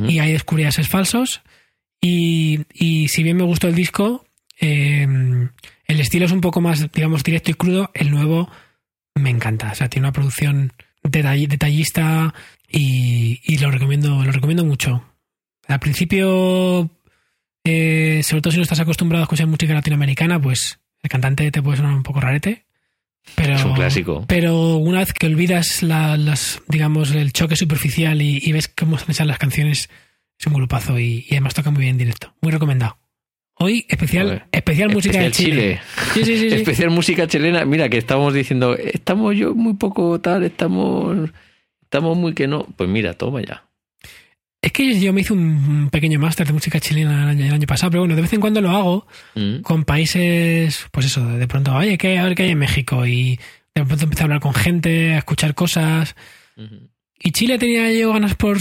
[0.09, 1.43] Y ahí descubrí a esos falsos.
[2.01, 4.27] Y, si bien me gustó el disco,
[4.59, 5.07] eh,
[5.87, 7.91] el estilo es un poco más, digamos, directo y crudo.
[7.95, 8.51] El nuevo
[9.15, 9.71] me encanta.
[9.71, 10.73] O sea, tiene una producción
[11.05, 12.35] detallista
[12.69, 15.05] y, lo recomiendo, lo recomiendo mucho.
[15.69, 16.91] Al principio,
[17.65, 21.63] eh, sobre todo si no estás acostumbrado a escuchar música latinoamericana, pues el cantante te
[21.63, 22.67] puede sonar un poco rarete.
[23.35, 24.25] Pero, es un clásico.
[24.29, 29.39] Pero una vez que olvidas las, digamos, el choque superficial y, ves cómo se las
[29.39, 29.91] canciones,
[30.39, 32.35] es un grupazo y, además toca muy bien en directo.
[32.41, 32.99] Muy recomendado.
[33.59, 35.81] Hoy especial, especial música de Chile.
[36.13, 37.65] Sí, sí, sí, especial música chilena.
[37.65, 41.31] Mira que estamos diciendo, estamos yo muy poco tal, estamos,
[41.83, 42.67] estamos muy que no.
[42.77, 43.65] Pues mira, toma ya.
[44.67, 48.01] Es que yo me hice un pequeño máster de música chilena el año, pasado, pero
[48.01, 49.07] bueno, de vez en cuando lo hago
[49.37, 49.61] mm.
[49.61, 53.39] con países, pues eso, de pronto, oye, ¿qué, a ver qué hay en México y
[53.77, 56.17] de pronto empecé a hablar con gente, a escuchar cosas.
[57.17, 58.59] Y Chile tenía yo ganas por,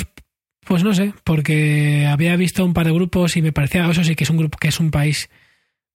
[0.64, 4.14] pues no sé, porque había visto un par de grupos y me parecía, eso sí
[4.14, 5.32] que es un grupo que es un país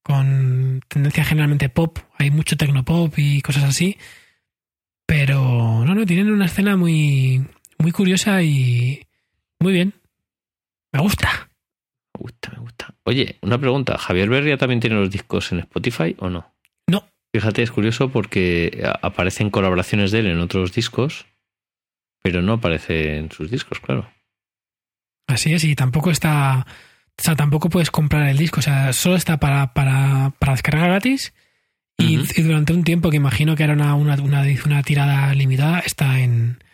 [0.03, 3.97] con tendencia generalmente pop, hay mucho tecnopop y cosas así.
[5.07, 7.47] Pero no, no, tienen una escena muy,
[7.79, 9.07] muy curiosa y
[9.61, 10.00] muy bien.
[10.93, 11.51] Me gusta.
[12.15, 12.95] Me gusta, me gusta.
[13.05, 13.97] Oye, una pregunta.
[13.99, 16.53] ¿Javier Berria también tiene los discos en Spotify o no?
[16.87, 17.05] No.
[17.33, 21.27] Fíjate, es curioso porque aparecen colaboraciones de él en otros discos,
[22.23, 24.11] pero no aparece en sus discos, claro.
[25.29, 26.67] Así es, y tampoco está.
[27.19, 28.61] O sea, tampoco puedes comprar el disco.
[28.61, 31.33] O sea, solo está para, para, para descargar gratis.
[31.99, 36.65] Y, durante un tiempo, que imagino que era una, una, una, tirada limitada, está en,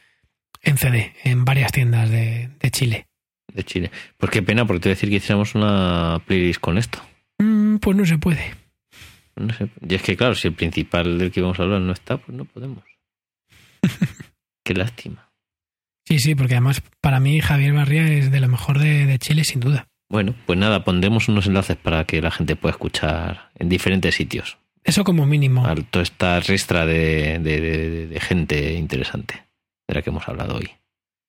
[0.63, 3.09] en CD, en varias tiendas de, de Chile
[3.53, 3.91] de Chile.
[4.17, 7.01] Pues qué pena, porque te voy a decir que hiciéramos una playlist con esto.
[7.39, 8.55] Mm, pues no se puede.
[9.37, 9.69] No sé.
[9.87, 12.37] Y es que, claro, si el principal del que vamos a hablar no está, pues
[12.37, 12.85] no podemos.
[14.65, 15.31] qué lástima.
[16.07, 19.61] Sí, sí, porque además para mí Javier Barría es de lo mejor de, Chile, sin
[19.61, 19.89] duda.
[20.09, 24.57] Bueno, pues nada, pondremos unos enlaces para que la gente pueda escuchar en diferentes sitios.
[24.85, 25.67] Eso como mínimo.
[25.91, 29.47] Toda esta ristra de, de gente interesante
[29.89, 30.71] de la que hemos hablado hoy.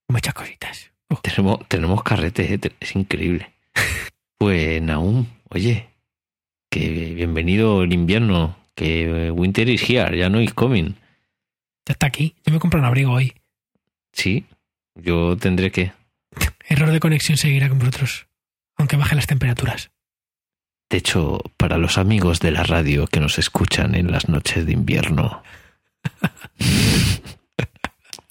[0.09, 0.91] Muchas cositas.
[1.22, 3.51] Tenemos, tenemos carrete, eh, es increíble.
[4.38, 5.88] pues Naum, oye,
[6.70, 10.95] que bienvenido el invierno, que winter is here, ya no is coming.
[11.86, 13.34] Ya está aquí, yo me compro un abrigo hoy.
[14.12, 14.45] Sí,
[14.95, 15.93] yo tendré que.
[16.68, 18.28] Error de conexión seguirá con vosotros,
[18.76, 19.91] aunque bajen las temperaturas.
[20.89, 24.74] De hecho, para los amigos de la radio que nos escuchan en las noches de
[24.74, 25.43] invierno.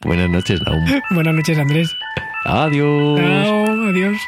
[0.01, 0.85] Buenas noches, Naum.
[1.11, 1.97] Buenas noches, Andrés.
[2.49, 3.19] Adiós.
[3.19, 4.19] Chao, adiós.